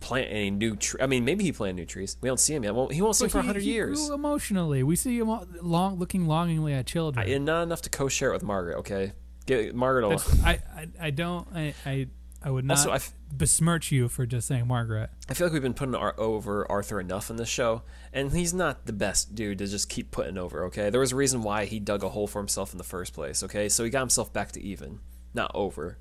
[0.00, 1.00] plant any new tree.
[1.02, 2.16] I mean, maybe he planted new trees.
[2.20, 2.74] We don't see him yet.
[2.74, 4.08] Well, he won't see him for hundred years.
[4.10, 4.82] emotionally.
[4.82, 5.28] We see him
[5.62, 7.26] long, looking longingly at children.
[7.26, 8.78] I, and not enough to co-share it with Margaret.
[8.78, 9.12] Okay,
[9.46, 10.08] get Margaret.
[10.08, 11.46] Will, I, I, I don't.
[11.54, 12.06] I, I,
[12.42, 12.98] I would not Also, I
[13.38, 15.10] besmirch you for just saying Margaret.
[15.28, 17.82] I feel like we've been putting Ar- over Arthur enough in this show,
[18.12, 20.64] and he's not the best dude to just keep putting over.
[20.64, 23.12] Okay, there was a reason why he dug a hole for himself in the first
[23.14, 23.42] place.
[23.42, 25.00] Okay, so he got himself back to even,
[25.34, 25.98] not over.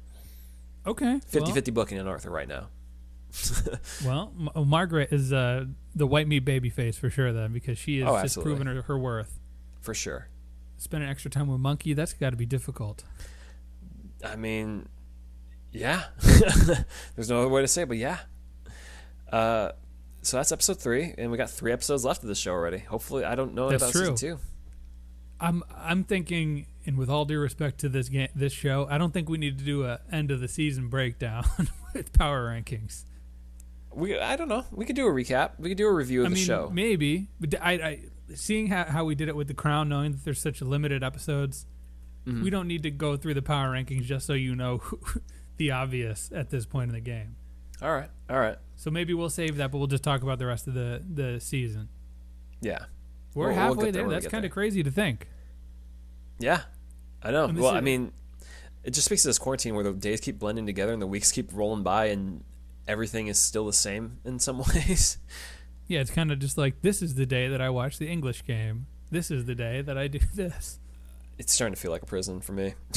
[0.86, 1.22] Okay.
[1.32, 2.68] 50-50 booking in Arthur right now.
[4.06, 5.66] Well, M- Margaret is uh,
[5.96, 8.82] the white meat baby face for sure then because she has Oh, just proven her,
[8.84, 9.40] her worth.
[9.82, 10.28] for sure.
[10.78, 13.04] Spending extra time with Monkey, that's got to be difficult.
[14.24, 14.88] I mean,
[15.74, 16.04] yeah.
[17.16, 18.20] There's no other way to say it, but yeah.
[19.32, 19.72] Uh,
[20.22, 22.78] so that's episode three, and we got three episodes left of the show already.
[22.78, 24.36] Hopefully, I don't know That's about season true.
[24.36, 24.40] two.
[25.40, 29.12] I'm I'm thinking, and with all due respect to this game, this show, I don't
[29.12, 31.44] think we need to do a end of the season breakdown
[31.94, 33.04] with power rankings.
[33.92, 34.66] We, I don't know.
[34.72, 35.52] We could do a recap.
[35.60, 36.70] We could do a review of I the mean, show.
[36.74, 38.00] maybe, but I, I
[38.36, 41.66] seeing how, how we did it with the Crown, knowing that there's such limited episodes,
[42.26, 42.42] Mm-hmm.
[42.42, 44.82] we don't need to go through the power rankings just so you know
[45.58, 47.36] the obvious at this point in the game.
[47.82, 50.46] All right, all right, So maybe we'll save that, but we'll just talk about the
[50.46, 51.90] rest of the the season.
[52.62, 52.86] yeah.
[53.36, 54.12] We're We'll- we'll halfway there there.
[54.12, 55.28] That's kind of crazy to think.
[56.40, 56.62] Yeah,
[57.22, 57.48] I know.
[57.48, 58.12] Well, I mean,
[58.84, 61.32] it just speaks to this quarantine where the days keep blending together and the weeks
[61.32, 62.44] keep rolling by, and
[62.88, 65.18] everything is still the same in some ways.
[65.88, 68.46] Yeah, it's kind of just like this is the day that I watch the English
[68.46, 68.86] game.
[69.10, 70.80] This is the day that I do this.
[71.38, 72.76] It's starting to feel like a prison for me.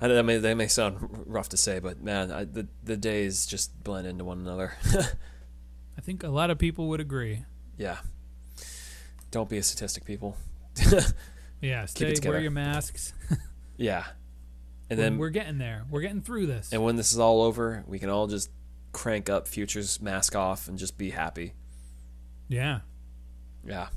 [0.00, 2.96] I know that may that may sound rough to say, but man, I, the the
[2.96, 4.72] days just blend into one another.
[5.96, 7.44] I think a lot of people would agree.
[7.78, 7.98] yeah.
[9.30, 10.36] Don't be a statistic, people.
[11.62, 13.14] Yeah, stay, wear your masks.
[13.78, 14.04] Yeah.
[14.90, 15.84] And When then we're getting there.
[15.90, 16.70] We're getting through this.
[16.70, 18.50] and when this is all over, we can all just
[18.92, 21.54] crank up Future's mask off and just be happy.
[22.48, 22.80] yeah,
[23.66, 23.88] Yeah.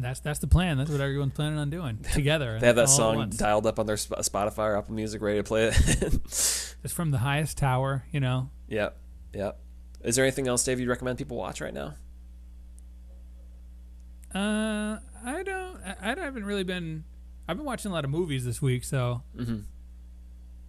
[0.00, 0.78] That's that's the plan.
[0.78, 2.58] That's what everyone's planning on doing together.
[2.60, 5.68] They have that song dialed up on their Spotify or Apple Music, ready to play
[5.68, 5.76] it.
[6.84, 8.04] It's from the highest tower.
[8.12, 8.96] You know, yep,
[9.34, 9.58] yep.
[10.04, 11.94] Is there anything else, Dave, you'd recommend people watch right now?
[14.32, 15.80] Uh, I don't.
[15.84, 17.04] I, I haven't really been
[17.48, 19.60] I've been watching a lot of movies this week, so hmm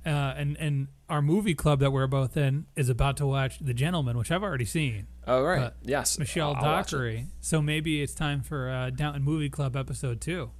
[0.07, 3.73] uh, and and our movie club that we're both in is about to watch The
[3.73, 5.07] Gentleman, which I've already seen.
[5.27, 6.95] Oh right, But yes, Michelle I'll- I'll watch it.
[6.95, 7.25] Dockery.
[7.41, 10.51] So maybe it's time for uh, Downton Movie Club episode two,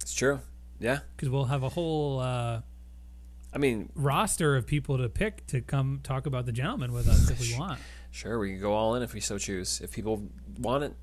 [0.00, 0.40] It's true.
[0.80, 2.60] Yeah, because we'll have a whole uh,
[3.52, 7.30] I mean, roster of people to pick to come talk about The Gentleman with us
[7.30, 7.80] if we want.
[8.10, 9.80] sure, we can go all in if we so choose.
[9.80, 10.28] If people
[10.58, 10.94] want it,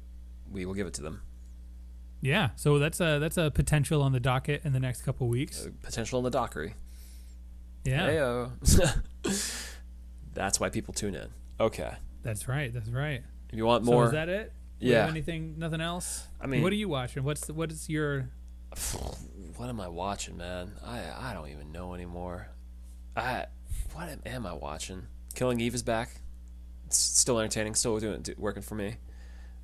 [0.51, 1.21] we will give it to them.
[2.21, 5.65] Yeah, so that's a that's a potential on the docket in the next couple weeks.
[5.65, 6.73] Uh, potential in the dockery.
[7.85, 8.49] Yeah.
[10.33, 11.29] That's why people tune in.
[11.59, 11.93] Okay.
[12.23, 12.73] that's right.
[12.73, 13.21] That's right.
[13.49, 14.51] If you want So more, is that it?
[14.79, 15.01] Yeah.
[15.01, 15.55] have anything?
[15.57, 16.27] Nothing else?
[16.41, 17.23] I mean- what are you watching?
[17.23, 18.29] What's the, what is your?
[19.55, 20.73] what am I watching, man?
[20.85, 22.49] I I don't even know anymore.
[23.15, 23.45] I
[23.93, 25.03] what am, am I watching?
[25.33, 26.09] Killing Eve is back.
[26.87, 27.75] It's still entertaining.
[27.75, 28.97] Still doing do, working for me.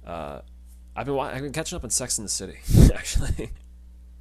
[0.05, 0.39] Uh,
[0.95, 2.59] I've been wa- I've been catching up on Sex in the City
[2.95, 3.51] actually.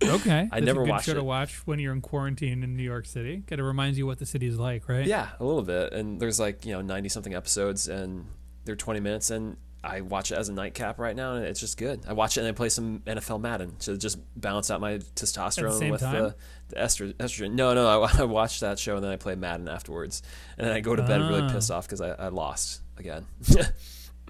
[0.03, 2.77] Okay, I that's never a good watched show to watch when you're in quarantine in
[2.77, 3.39] New York City.
[3.47, 5.07] Got to reminds you what the city is like, right?
[5.07, 5.93] yeah, a little bit.
[5.93, 8.27] And there's like you know ninety something episodes, and
[8.65, 11.77] they're twenty minutes, and I watch it as a nightcap right now, and it's just
[11.79, 12.01] good.
[12.07, 15.91] I watch it and I play some NFL Madden to just balance out my testosterone
[15.91, 16.23] with time?
[16.23, 16.35] the,
[16.69, 17.53] the ester, estrogen.
[17.53, 20.23] No, no, I, I watch that show and then I play Madden afterwards,
[20.59, 21.51] and then I go to bed really Ah.
[21.53, 23.27] pissed off because I, I lost again.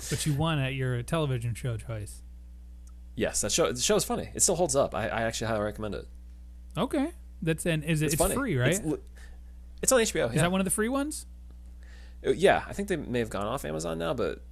[0.09, 2.23] But you won at your television show choice.
[3.21, 4.31] Yes, that show the show is funny.
[4.35, 4.95] It still holds up.
[4.95, 6.09] I, I actually highly recommend it.
[6.77, 7.13] Okay,
[7.43, 8.13] that's and is it?
[8.15, 8.71] It's, It's, free, right?
[8.71, 8.81] It's,
[9.83, 10.29] it's on HBO.
[10.29, 10.43] Is yeah.
[10.43, 11.27] that one of the free ones?
[12.27, 14.43] Uh, yeah, I think they may have gone off Amazon now, but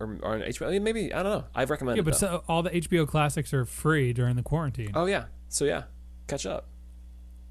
[0.00, 0.66] or, or on HBO.
[0.66, 1.44] I mean, maybe I don't know.
[1.54, 2.04] I've recommended.
[2.04, 4.90] Yeah, but so, all the HBO classics are free during the quarantine.
[4.94, 5.84] oh yeah, so yeah,
[6.26, 6.66] catch up.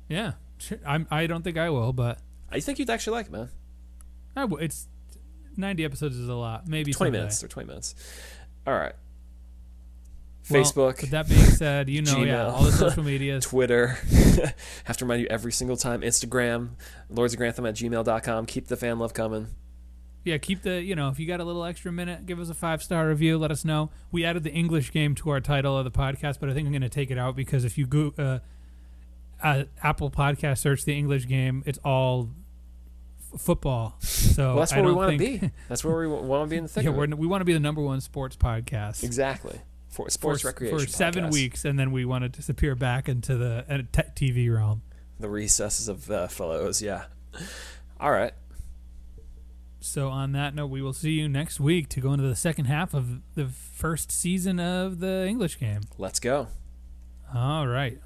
[0.09, 0.33] Yeah,
[0.85, 1.07] I'm.
[1.09, 2.19] I don't think I will, but
[2.51, 3.49] I think you'd actually like it, man.
[4.35, 4.87] I w- it's
[5.55, 6.67] ninety episodes is a lot.
[6.67, 7.19] Maybe Twenty someday.
[7.19, 7.39] minutes.
[7.39, 7.95] They're twenty minutes.
[8.65, 8.93] All right.
[10.49, 13.43] Well, Facebook, With that being said, you know, yeah, all the social medias.
[13.45, 13.87] Twitter.
[14.85, 16.01] have to remind you every single time.
[16.01, 16.69] Instagram,
[17.09, 18.45] Lords of Grantham at gmail.com.
[18.45, 19.47] Keep the fan love coming.
[20.23, 22.53] Yeah, keep the you know if you got a little extra minute, give us a
[22.53, 23.37] five star review.
[23.37, 23.91] Let us know.
[24.11, 26.73] We added the English game to our title of the podcast, but I think I'm
[26.73, 28.39] going to take it out because if you go uh,
[29.41, 32.29] uh, Apple Podcast search the English game, it's all
[33.33, 33.95] f- football.
[34.01, 35.51] So Well, that's where we want to think- be.
[35.69, 37.59] That's where we want to be in the thick yeah, we want to be the
[37.61, 39.61] number one sports podcast Exactly.
[39.97, 40.77] For sports for, recreation.
[40.77, 41.33] for seven podcast.
[41.33, 44.83] weeks, and then we want to disappear back into the uh, te- TV realm.
[45.19, 46.83] The recesses of uh, Fellowes.
[46.83, 47.05] Yeah.
[47.99, 48.33] All right.
[49.79, 52.65] So on that note, we will see you next week to go into the second
[52.65, 55.81] half of the first season of the English game.
[55.97, 56.47] Let's go.
[57.33, 57.99] All right.